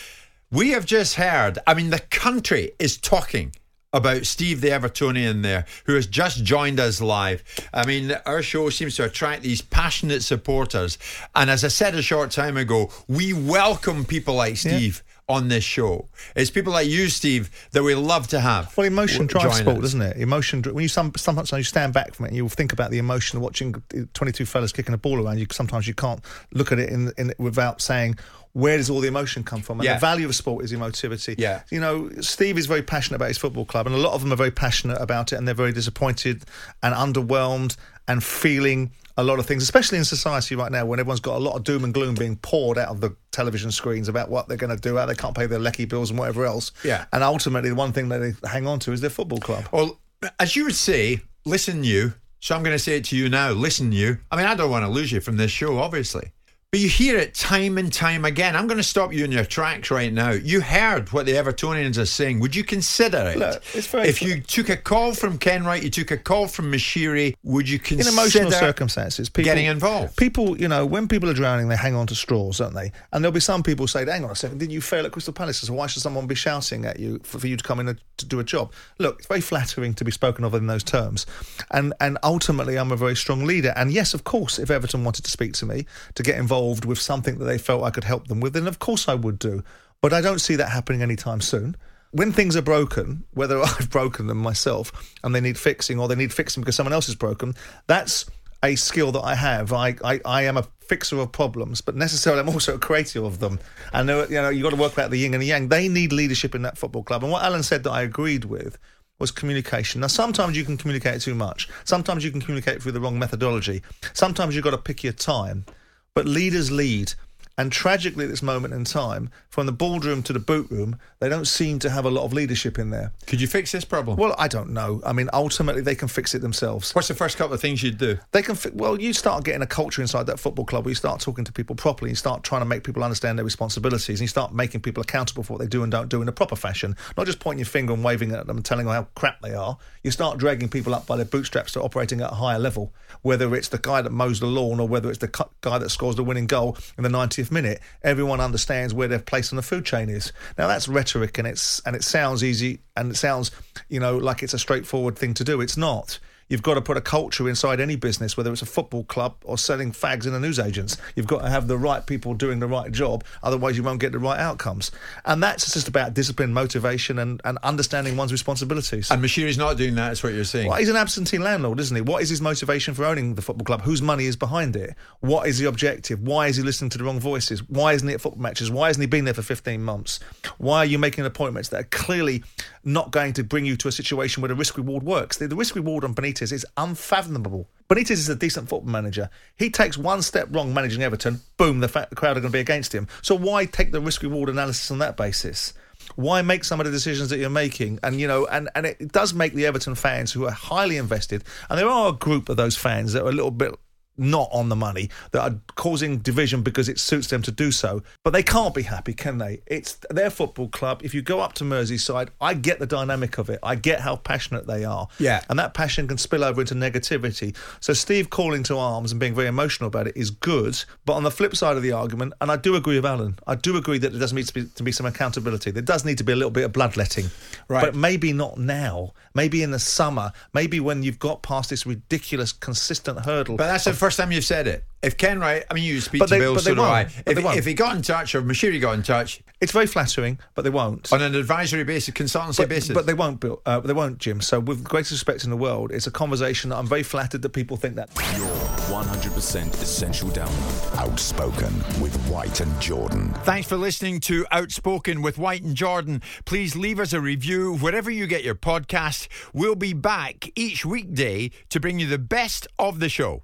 We 0.52 0.70
have 0.70 0.86
just 0.86 1.16
heard. 1.16 1.60
I 1.68 1.74
mean, 1.74 1.90
the 1.90 2.00
country 2.00 2.72
is 2.80 2.98
talking 2.98 3.54
about 3.94 4.26
Steve 4.26 4.62
the 4.62 4.70
Evertonian 4.70 5.42
there, 5.42 5.66
who 5.86 5.96
has 5.96 6.08
just 6.08 6.44
joined 6.44 6.80
us 6.80 7.02
live. 7.02 7.44
I 7.74 7.86
mean, 7.86 8.14
our 8.26 8.42
show 8.42 8.70
seems 8.70 8.96
to 8.96 9.06
attract 9.06 9.44
these 9.44 9.62
passionate 9.62 10.24
supporters, 10.24 10.98
and 11.36 11.50
as 11.50 11.64
I 11.64 11.70
said 11.70 11.96
a 11.96 12.02
short 12.02 12.32
time 12.32 12.58
ago, 12.58 12.90
we 13.08 13.34
welcome 13.34 14.06
people 14.06 14.36
like 14.36 14.58
Steve. 14.58 15.04
On 15.30 15.48
this 15.48 15.64
show, 15.64 16.10
it's 16.36 16.50
people 16.52 16.74
like 16.74 16.90
you, 16.90 17.08
Steve, 17.08 17.50
that 17.72 17.84
we 17.84 17.96
love 17.96 18.28
to 18.30 18.40
have. 18.42 18.76
Well, 18.76 18.86
emotion 18.86 19.28
drives 19.28 19.60
sport, 19.60 19.78
us. 19.78 19.82
doesn't 19.84 20.02
it? 20.02 20.18
Emotion. 20.18 20.62
When 20.64 20.82
you 20.82 20.90
some, 20.90 21.14
sometimes 21.16 21.52
you 21.54 21.64
stand 21.64 21.94
back 21.94 22.16
from 22.16 22.26
it, 22.26 22.30
and 22.30 22.38
you 22.38 22.50
think 22.50 22.74
about 22.74 22.92
the 22.92 22.98
emotion 22.98 23.38
of 23.38 23.44
watching 23.44 23.74
twenty-two 24.14 24.46
fellas 24.46 24.74
kicking 24.74 24.94
a 24.94 24.98
ball 24.98 25.26
around. 25.26 25.38
You 25.40 25.48
sometimes 25.52 25.88
you 25.88 25.94
can't 25.94 26.20
look 26.52 26.74
at 26.74 26.80
it 26.80 26.90
in, 26.90 27.14
in 27.18 27.34
without 27.38 27.82
saying. 27.82 28.18
Where 28.54 28.76
does 28.76 28.90
all 28.90 29.00
the 29.00 29.08
emotion 29.08 29.46
come 29.46 29.62
from? 29.62 29.80
And 29.80 29.86
Yeah. 29.86 29.94
the 29.94 30.02
value 30.02 30.26
of 30.28 30.36
sport 30.36 30.66
is 30.66 30.74
emotivity. 30.74 31.36
Yeah. 31.38 31.62
You 31.72 31.80
know, 31.80 32.10
Steve 32.20 32.58
is 32.58 32.66
very 32.66 32.82
passionate 32.82 33.16
about 33.16 33.30
his 33.30 33.38
football 33.38 33.64
club, 33.64 33.86
and 33.88 33.96
a 33.96 33.98
lot 33.98 34.12
of 34.12 34.20
them 34.20 34.34
are 34.34 34.36
very 34.36 34.52
passionate 34.52 35.00
about 35.00 35.32
it, 35.32 35.38
and 35.38 35.48
they're 35.48 35.56
very 35.56 35.72
disappointed 35.72 36.44
and 36.84 36.94
underwhelmed 36.94 37.78
and 38.10 38.22
feeling 38.22 38.92
a 39.22 39.24
lot 39.24 39.40
of 39.40 39.46
things, 39.46 39.64
especially 39.64 39.98
in 39.98 40.06
society 40.06 40.56
right 40.56 40.72
now 40.72 40.86
when 40.86 41.00
everyone's 41.00 41.20
got 41.20 41.38
a 41.38 41.40
lot 41.40 41.56
of 41.56 41.64
doom 41.64 41.84
and 41.84 41.94
gloom 41.94 42.16
being 42.16 42.36
poured 42.38 42.78
out 42.78 42.90
of 42.90 43.00
the 43.00 43.16
television 43.32 43.72
screens 43.72 44.10
about 44.10 44.30
what 44.30 44.48
they're 44.48 44.58
going 44.58 44.76
to 44.76 44.82
do, 44.82 44.98
how 44.98 45.06
they 45.06 45.16
can't 45.16 45.36
pay 45.36 45.46
their 45.46 45.60
lecky 45.60 45.86
bills 45.86 46.10
and 46.10 46.20
whatever 46.20 46.46
else. 46.46 46.72
Yeah. 46.84 47.06
And 47.14 47.24
ultimately, 47.24 47.70
the 47.70 47.76
one 47.76 47.94
thing 47.94 48.10
that 48.10 48.18
they 48.18 48.34
hang 48.48 48.68
on 48.68 48.80
to 48.80 48.92
is 48.92 49.02
their 49.02 49.10
football 49.10 49.40
club. 49.40 49.70
Well, 49.72 50.00
as 50.40 50.56
you 50.56 50.66
would 50.66 50.76
say, 50.76 51.22
listen, 51.46 51.84
you. 51.84 52.14
So 52.40 52.56
I'm 52.56 52.64
going 52.64 52.76
to 52.76 52.80
say 52.80 52.98
it 52.98 53.06
to 53.06 53.16
you 53.16 53.30
now. 53.30 53.52
Listen, 53.52 53.92
you. 53.92 54.18
I 54.32 54.36
mean, 54.36 54.48
I 54.48 54.56
don't 54.56 54.72
want 54.72 54.84
to 54.84 54.90
lose 54.90 55.12
you 55.12 55.22
from 55.22 55.38
this 55.38 55.52
show, 55.52 55.78
obviously. 55.78 56.32
But 56.72 56.80
you 56.80 56.88
hear 56.88 57.18
it 57.18 57.34
time 57.34 57.78
and 57.78 57.92
time 57.92 58.24
again. 58.24 58.56
I'm 58.56 58.66
going 58.66 58.78
to 58.78 58.84
stop 58.84 59.12
you 59.12 59.26
in 59.26 59.32
your 59.34 59.44
tracks 59.44 59.92
right 59.92 60.14
now. 60.14 60.32
You 60.32 60.62
heard 60.62 61.12
what 61.12 61.26
the 61.26 61.34
Evertonians 61.34 61.98
are 61.98 62.06
saying. 62.06 62.40
Would 62.40 62.56
you 62.56 62.64
consider 62.64 63.18
it? 63.36 63.38
Look, 63.40 63.62
it's 63.74 63.88
very- 63.88 64.08
if 64.08 64.22
you 64.22 64.40
took 64.40 64.70
a 64.70 64.78
call 64.78 65.14
from 65.14 65.38
Kenwright, 65.38 65.84
you 65.84 65.90
took 65.90 66.12
a 66.12 66.18
call 66.18 66.48
from 66.48 66.72
Moshiri, 66.72 67.36
would 67.44 67.68
you 67.68 67.78
consider 67.78 68.08
in 68.08 68.14
emotional 68.14 68.52
circumstances, 68.54 69.28
people 69.28 69.50
getting 69.50 69.66
involved? 69.66 70.16
People, 70.16 70.58
you 70.58 70.70
know, 70.70 70.86
when 70.86 71.10
people 71.10 71.30
are 71.30 71.34
drowning, 71.34 71.68
they 71.68 71.76
hang 71.76 71.94
on 71.94 72.08
to 72.08 72.16
straws, 72.16 72.60
don't 72.60 72.74
they? 72.74 72.94
And 73.12 73.22
there'll 73.22 73.34
be 73.34 73.42
some 73.42 73.64
people 73.64 73.86
say, 73.86 74.06
"Hang 74.06 74.24
on 74.24 74.32
a 74.32 74.36
second, 74.38 74.60
didn't 74.60 74.72
you 74.72 74.80
fail 74.80 75.06
at 75.06 75.12
Crystal 75.12 75.34
Palace? 75.34 75.60
So 75.60 75.74
why 75.74 75.88
should 75.88 76.02
someone 76.02 76.26
be 76.26 76.36
shouting 76.36 76.86
at 76.86 77.02
you 77.02 77.20
for, 77.24 77.38
for 77.40 77.48
you 77.48 77.58
to 77.58 77.64
come 77.66 77.82
in 77.82 77.90
and 77.90 78.00
to 78.16 78.26
do 78.26 78.40
a 78.40 78.46
job?" 78.46 78.72
Look, 78.98 79.18
it's 79.18 79.28
very 79.28 79.42
flattering 79.42 79.94
to 79.96 80.06
be 80.06 80.12
spoken 80.12 80.46
of 80.46 80.54
in 80.54 80.68
those 80.68 80.86
terms, 80.86 81.26
and 81.72 81.94
and 82.00 82.18
ultimately, 82.24 82.78
I'm 82.78 82.94
a 82.94 82.96
very 82.96 83.18
strong 83.18 83.44
leader. 83.44 83.74
And 83.76 83.92
yes, 83.92 84.14
of 84.14 84.24
course, 84.24 84.58
if 84.58 84.72
Everton 84.72 85.04
wanted 85.04 85.26
to 85.26 85.32
speak 85.32 85.52
to 85.56 85.66
me 85.66 85.86
to 86.16 86.24
get 86.24 86.38
involved 86.38 86.61
with 86.86 87.00
something 87.00 87.39
that 87.39 87.45
they 87.45 87.58
felt 87.58 87.84
I 87.84 87.89
could 87.89 88.04
help 88.04 88.28
them 88.28 88.39
with, 88.39 88.54
then 88.54 88.67
of 88.67 88.80
course 88.80 89.08
I 89.08 89.15
would 89.15 89.39
do. 89.39 89.63
But 90.02 90.13
I 90.13 90.21
don't 90.21 90.39
see 90.39 90.56
that 90.56 90.69
happening 90.69 91.02
anytime 91.02 91.41
soon 91.41 91.76
when 92.12 92.32
things 92.32 92.56
are 92.56 92.62
broken, 92.62 93.24
whether 93.34 93.62
I've 93.62 93.89
broken 93.89 94.28
them 94.28 94.38
myself 94.38 94.91
and 95.24 95.34
they 95.34 95.41
need 95.41 95.58
fixing 95.58 96.00
or 96.00 96.08
they 96.08 96.15
need 96.15 96.34
fixing 96.34 96.62
because 96.62 96.76
someone 96.76 96.93
else 96.93 97.10
is 97.10 97.15
broken, 97.15 97.56
that's 97.88 98.26
a 98.63 98.76
skill 98.76 99.12
that 99.13 99.21
I 99.21 99.36
have. 99.36 99.74
I, 99.74 99.95
I, 100.04 100.19
I 100.24 100.43
am 100.43 100.58
a 100.58 100.67
fixer 100.80 101.17
of 101.19 101.32
problems, 101.32 101.82
but 101.82 101.95
necessarily 101.95 102.41
I'm 102.41 102.50
also 102.50 102.76
a 102.76 102.80
creator 102.80 103.24
of 103.24 103.39
them. 103.39 103.60
And 103.91 104.10
you 104.10 104.28
know, 104.30 104.50
you've 104.50 104.63
got 104.63 104.71
to 104.71 104.76
work 104.76 105.00
out 105.00 105.10
the 105.10 105.17
yin 105.17 105.34
and 105.34 105.41
the 105.41 105.47
yang. 105.47 105.69
They 105.69 105.88
need 105.88 106.13
leadership 106.13 106.54
in 106.54 106.62
that 106.62 106.78
football 106.78 107.04
club. 107.04 107.24
And 107.24 107.32
what 107.32 107.43
Alan 107.43 107.63
said 107.63 107.84
that 107.86 107.91
I 107.91 108.04
agreed 108.04 108.45
with 108.45 108.78
was 109.17 109.32
communication. 109.32 110.02
Now, 110.02 110.08
sometimes 110.08 110.58
you 110.58 110.63
can 110.63 110.78
communicate 110.78 111.21
too 111.21 111.36
much. 111.36 111.69
Sometimes 111.86 112.24
you 112.24 112.32
can 112.32 112.41
communicate 112.41 112.82
through 112.82 112.91
the 112.91 113.00
wrong 113.00 113.17
methodology. 113.17 113.82
Sometimes 114.13 114.56
you've 114.56 114.63
got 114.63 114.71
to 114.71 114.78
pick 114.78 115.04
your 115.04 115.13
time. 115.13 115.65
But 116.13 116.28
leaders 116.28 116.69
lead. 116.69 117.13
And 117.62 117.71
tragically, 117.71 118.24
at 118.26 118.32
this 118.32 118.41
moment 118.41 118.74
in 118.74 118.86
time, 118.86 119.30
from 119.47 119.67
the 119.67 119.71
boardroom 119.71 120.24
to 120.24 120.34
the 120.34 120.39
boot 120.39 120.71
room, 120.71 120.97
they 121.19 121.30
don't 121.30 121.45
seem 121.45 121.78
to 121.78 121.91
have 121.91 122.06
a 122.06 122.10
lot 122.10 122.24
of 122.24 122.34
leadership 122.34 122.80
in 122.80 122.89
there. 122.89 123.12
Could 123.28 123.39
you 123.39 123.45
fix 123.45 123.71
this 123.71 123.86
problem? 123.86 124.17
Well, 124.17 124.34
I 124.39 124.47
don't 124.47 124.71
know. 124.71 125.00
I 125.06 125.13
mean, 125.13 125.30
ultimately, 125.32 125.84
they 125.84 125.93
can 125.93 126.08
fix 126.08 126.34
it 126.34 126.39
themselves. 126.39 126.95
What's 126.95 127.08
the 127.08 127.13
first 127.13 127.38
couple 127.38 127.54
of 127.54 127.62
things 127.62 127.84
you'd 127.84 128.00
do? 128.00 128.17
They 128.32 128.41
can. 128.41 128.56
Fi- 128.56 128.71
well, 128.74 129.00
you 129.00 129.13
start 129.13 129.43
getting 129.43 129.62
a 129.62 129.67
culture 129.67 130.02
inside 130.02 130.26
that 130.26 130.39
football 130.39 130.65
club 130.65 130.86
where 130.86 130.89
you 130.89 130.95
start 130.95 131.21
talking 131.21 131.45
to 131.45 131.52
people 131.52 131.76
properly. 131.76 132.10
You 132.10 132.15
start 132.15 132.43
trying 132.43 132.62
to 132.62 132.65
make 132.65 132.84
people 132.84 133.04
understand 133.04 133.38
their 133.38 133.45
responsibilities, 133.45 134.19
and 134.19 134.21
you 134.21 134.28
start 134.28 134.56
making 134.56 134.82
people 134.82 135.02
accountable 135.02 135.43
for 135.43 135.54
what 135.54 135.60
they 135.60 135.67
do 135.67 135.84
and 135.84 135.91
don't 135.91 136.10
do 136.10 136.24
in 136.24 136.28
a 136.28 136.32
proper 136.32 136.56
fashion. 136.56 136.95
Not 137.15 137.28
just 137.28 137.39
pointing 137.39 137.60
your 137.60 137.67
finger 137.67 137.93
and 137.93 138.04
waving 138.04 138.32
at 138.32 138.47
them 138.47 138.58
and 138.58 138.65
telling 138.65 138.88
them 138.88 138.95
how 138.95 139.08
crap 139.13 139.39
they 139.41 139.54
are. 139.54 139.78
You 140.02 140.10
start 140.10 140.39
dragging 140.39 140.67
people 140.67 140.95
up 140.95 141.06
by 141.06 141.15
their 141.15 141.26
bootstraps 141.26 141.74
to 141.74 141.82
operating 141.84 142.21
at 142.21 142.32
a 142.32 142.36
higher 142.36 142.58
level. 142.58 142.91
Whether 143.21 143.54
it's 143.54 143.67
the 143.67 143.78
guy 143.78 144.02
that 144.02 144.12
mows 144.12 144.39
the 144.39 144.47
lawn 144.47 144.80
or 144.80 144.88
whether 144.88 145.10
it's 145.10 145.19
the 145.19 145.28
cu- 145.28 145.43
guy 145.62 145.78
that 145.78 145.91
scores 145.91 146.15
the 146.15 146.24
winning 146.24 146.47
goal 146.47 146.76
in 146.97 147.04
the 147.04 147.10
90th 147.10 147.51
minute, 147.52 147.82
everyone 148.04 148.40
understands 148.40 148.94
where 148.94 149.08
their 149.08 149.20
place 149.20 149.52
on 149.52 149.58
the 149.58 149.62
food 149.62 149.86
chain 149.86 150.10
is. 150.10 150.32
Now 150.58 150.68
that's 150.68 150.88
rhetoric, 150.88 151.38
and 151.38 151.48
it's 151.48 151.82
and 151.86 151.96
it 151.96 152.04
sounds 152.04 152.44
easy, 152.44 152.80
and 152.96 153.12
it 153.12 153.16
sounds, 153.16 153.52
you 153.90 154.00
know, 154.00 154.18
like 154.18 154.44
it's 154.44 154.54
a 154.54 154.60
straightforward 154.60 155.18
thing 155.18 155.34
to 155.36 155.44
do. 155.44 155.62
It's 155.62 155.78
not. 155.78 156.20
You've 156.52 156.62
got 156.62 156.74
to 156.74 156.82
put 156.82 156.98
a 156.98 157.02
culture 157.02 157.48
inside 157.48 157.80
any 157.80 157.96
business, 157.96 158.36
whether 158.36 158.52
it's 158.52 158.62
a 158.62 158.66
football 158.66 159.06
club 159.06 159.36
or 159.46 159.58
selling 159.58 159.94
fags 159.94 160.28
in 160.28 160.34
a 160.34 160.40
newsagents. 160.40 160.98
You've 161.16 161.26
got 161.26 161.44
to 161.44 161.50
have 161.50 161.70
the 161.70 161.78
right 161.78 162.06
people 162.06 162.34
doing 162.34 162.60
the 162.60 162.68
right 162.68 162.92
job, 162.92 163.24
otherwise 163.42 163.78
you 163.78 163.84
won't 163.84 164.02
get 164.02 164.12
the 164.12 164.20
right 164.20 164.38
outcomes. 164.38 164.92
And 165.24 165.42
that's 165.42 165.74
just 165.74 165.88
about 165.88 166.14
discipline, 166.14 166.52
motivation, 166.52 167.20
and, 167.20 167.40
and 167.46 167.58
understanding 167.64 168.18
one's 168.18 168.34
responsibilities. 168.34 169.10
And 169.12 169.24
Moshiri's 169.24 169.58
not 169.58 169.78
doing 169.78 169.96
that, 169.96 170.12
is 170.12 170.24
what 170.24 170.34
you're 170.34 170.44
saying. 170.44 170.68
Well, 170.68 170.78
he's 170.78 170.90
an 170.90 170.98
absentee 170.98 171.38
landlord, 171.38 171.80
isn't 171.80 171.96
he? 171.96 172.02
What 172.02 172.22
is 172.22 172.28
his 172.28 172.42
motivation 172.42 172.96
for 172.96 173.06
owning 173.06 173.36
the 173.36 173.42
football 173.42 173.64
club? 173.64 173.84
Whose 173.84 174.02
money 174.02 174.26
is 174.26 174.36
behind 174.36 174.76
it? 174.76 174.94
What 175.22 175.48
is 175.48 175.58
the 175.58 175.70
objective? 175.70 176.22
Why 176.22 176.48
is 176.48 176.58
he 176.58 176.64
listening 176.64 176.90
to 176.90 176.98
the 176.98 177.06
wrong 177.06 177.22
voices? 177.22 177.68
Why 177.70 177.94
isn't 177.94 178.06
he 178.06 178.14
at 178.14 178.20
football 178.20 178.42
matches? 178.42 178.70
Why 178.70 178.88
hasn't 178.88 179.04
he 179.04 179.08
been 179.08 179.24
there 179.24 179.34
for 179.34 179.42
15 179.42 179.82
months? 179.82 180.20
Why 180.58 180.80
are 180.80 180.86
you 180.86 181.00
making 181.00 181.26
appointments 181.26 181.70
that 181.70 181.80
are 181.80 181.88
clearly 181.92 182.44
not 182.84 183.12
going 183.12 183.32
to 183.34 183.44
bring 183.46 183.66
you 183.66 183.78
to 183.78 183.88
a 183.88 183.92
situation 183.94 184.42
where 184.42 184.50
the 184.50 184.56
risk 184.56 184.76
reward 184.76 185.04
works? 185.04 185.38
The, 185.38 185.48
the 185.48 185.56
risk 185.56 185.76
reward 185.76 186.04
on 186.04 186.14
Benitez 186.14 186.41
is 186.44 186.66
unfathomable. 186.78 187.70
Benitez 187.90 188.12
is 188.12 188.30
a 188.30 188.36
decent 188.36 188.70
football 188.70 188.90
manager. 188.90 189.30
He 189.58 189.70
takes 189.70 189.98
one 189.98 190.22
step 190.22 190.48
wrong 190.52 190.74
managing 190.74 191.04
Everton, 191.04 191.42
boom, 191.58 191.82
the 191.82 191.90
crowd 191.90 192.38
are 192.38 192.40
going 192.40 192.44
to 192.44 192.50
be 192.50 192.60
against 192.60 192.96
him. 192.96 193.08
So 193.22 193.36
why 193.36 193.66
take 193.66 193.92
the 193.92 194.00
risk 194.00 194.24
reward 194.24 194.48
analysis 194.48 194.90
on 194.92 195.00
that 195.00 195.18
basis? 195.18 195.74
why 196.16 196.42
make 196.42 196.64
some 196.64 196.80
of 196.80 196.86
the 196.86 196.92
decisions 196.92 197.30
that 197.30 197.38
you're 197.38 197.50
making 197.50 198.00
and 198.04 198.20
you 198.20 198.28
know 198.28 198.46
and 198.48 198.70
and 198.76 198.86
it 198.86 199.12
does 199.12 199.34
make 199.34 199.54
the 199.54 199.66
everton 199.66 199.96
fans 199.96 200.32
who 200.32 200.46
are 200.46 200.52
highly 200.52 200.98
invested 200.98 201.44
and 201.70 201.80
there 201.80 201.88
are 201.88 202.10
a 202.10 202.14
group 202.14 202.50
of 202.50 202.58
those 202.58 202.76
fans 202.76 203.14
that 203.14 203.24
are 203.24 203.30
a 203.30 203.32
little 203.32 203.52
bit 203.52 203.74
not 204.17 204.50
on 204.52 204.69
the 204.69 204.76
money 204.76 205.10
that 205.32 205.41
are 205.41 205.58
causing 205.76 206.17
division 206.19 206.62
because 206.62 206.89
it 206.89 207.00
suits 207.00 207.28
them 207.28 207.41
to 207.41 207.52
do 207.52 207.71
so. 207.71 208.04
But 208.24 208.32
they 208.32 208.43
can't 208.43 208.74
be 208.74 208.84
happy 208.84 209.13
can 209.13 209.38
they? 209.38 209.62
It's 209.65 209.97
their 210.10 210.30
football 210.30 210.67
club. 210.69 211.02
If 211.04 211.13
you 211.13 211.21
go 211.21 211.39
up 211.39 211.54
to 211.54 211.63
merseyside 211.63 212.30
i 212.39 212.54
get 212.54 212.80
the 212.80 212.86
dynamic 212.86 213.38
of 213.38 213.50
it. 213.50 213.60
I 213.63 213.76
get 213.76 214.02
how 214.02 214.17
passionate 214.17 214.67
they 214.67 214.86
are. 214.86 215.08
Yeah. 215.19 215.41
and 215.50 215.58
that 215.60 215.74
passion 215.74 216.08
can 216.08 216.17
spill 216.17 216.43
over 216.43 216.62
into 216.62 216.76
negativity. 216.76 217.56
So 217.80 217.93
steve 217.93 218.30
calling 218.30 218.63
to 218.63 218.78
arms 218.78 219.12
and 219.12 219.19
being 219.19 219.36
very 219.36 219.47
emotional 219.47 219.88
about 219.88 220.08
it 220.08 220.17
is 220.17 220.30
good. 220.30 220.84
But 221.06 221.13
on 221.13 221.24
the 221.24 221.32
flip 221.32 221.56
side 221.56 221.78
of 221.78 221.84
the 221.84 221.91
argument 221.91 222.34
and 222.41 222.52
i 222.52 222.56
do 222.56 222.76
agree 222.76 222.95
with 222.95 223.06
alan 223.06 223.38
i 223.47 223.56
do 223.56 223.78
agree 223.78 223.97
that 223.97 224.12
there 224.12 224.19
does 224.19 224.34
need 224.34 224.47
to 224.47 224.54
be, 224.54 224.65
to 224.65 224.84
be 224.84 224.91
some 224.91 225.06
accountability. 225.06 225.71
There 225.71 225.82
does 225.82 226.06
need 226.06 226.17
to 226.17 226.24
be 226.24 226.34
a 226.34 226.36
little 226.36 226.52
bit 226.52 226.63
of 226.63 226.74
bloodletting. 226.74 227.30
Right. 227.67 227.82
but 227.82 227.95
maybe 227.95 228.34
not 228.34 228.58
now. 228.58 229.13
Maybe 229.34 229.63
in 229.63 229.71
the 229.71 229.80
summer. 229.80 230.34
Maybe 230.54 230.80
when 230.80 231.04
you've 231.04 231.19
got 231.19 231.41
past 231.41 231.69
this 231.69 231.86
ridiculous 231.86 232.52
consistent 232.52 233.26
hurdle 233.26 233.58
But 233.58 233.67
that's 233.67 233.88
a 233.88 233.93
first 234.02 234.18
time 234.18 234.32
you've 234.32 234.44
said 234.46 234.68
it. 234.68 234.84
If 235.02 235.18
Kenwright, 235.18 235.64
I 235.72 235.74
mean, 235.74 235.84
you 235.84 236.00
speak 236.00 236.20
But 236.20 236.28
to 236.28 236.36
they- 236.36 236.40
Bill, 236.40 236.54
but 236.54 236.64
so 236.64 236.70
they 236.70 236.76
do 236.76 236.82
I. 236.84 237.04
won't. 237.04 237.12
If, 237.26 237.58
if 237.58 237.66
he 237.66 237.74
got 237.74 237.96
in 237.96 238.04
touch 238.04 238.36
or 238.36 238.42
Moshiri 238.44 238.80
got 238.80 238.94
in 238.94 239.02
touch 239.02 239.42
It's 239.60 239.72
very 239.72 239.88
flattering, 239.88 240.38
but 240.54 240.62
they 240.64 240.70
won't. 240.70 241.12
on 241.12 241.22
an 241.24 241.34
advisory 241.34 241.84
basis, 241.84 242.14
consultancy 242.14 242.58
But, 242.58 242.70
basis, 242.70 242.94
but 242.94 243.06
they 243.08 243.16
won't, 243.16 243.40
Bill. 243.40 243.62
Uh, 243.66 243.80
they 243.80 243.94
won't, 243.94 244.20
Jim. 244.20 244.42
So, 244.42 244.60
with 244.60 244.84
the 244.84 244.90
greatest 244.90 245.12
respect 245.14 245.44
in 245.44 245.50
the 245.50 245.58
world, 245.58 245.92
it's 245.92 246.06
a 246.06 246.12
conversation 246.12 246.70
that 246.70 246.78
I'm 246.78 246.86
very 246.88 247.02
flattered 247.04 247.42
that 247.42 247.50
people 247.50 247.78
think 247.78 247.96
that. 247.96 248.10
Your 248.38 248.48
100% 248.96 249.74
essential 249.82 250.30
download. 250.30 250.98
Outspoken 251.00 251.74
with 252.02 252.16
White 252.28 252.60
and 252.60 252.80
Jordan. 252.80 253.34
Thanks 253.44 253.68
for 253.68 253.78
listening 253.78 254.20
to 254.22 254.46
Outspoken 254.52 255.24
with 255.24 255.38
White 255.40 255.64
and 255.64 255.76
Jordan. 255.76 256.22
Please 256.46 256.76
leave 256.76 257.00
us 257.00 257.12
a 257.14 257.22
review 257.22 257.76
wherever 257.78 258.12
you 258.12 258.28
get 258.28 258.44
your 258.44 258.56
podcast. 258.56 259.28
We'll 259.54 259.76
be 259.76 259.94
back 259.94 260.50
each 260.56 260.86
weekday 260.86 261.50
to 261.70 261.80
bring 261.80 261.98
you 262.00 262.06
the 262.08 262.20
best 262.20 262.68
of 262.78 263.00
the 263.00 263.10
show. 263.10 263.44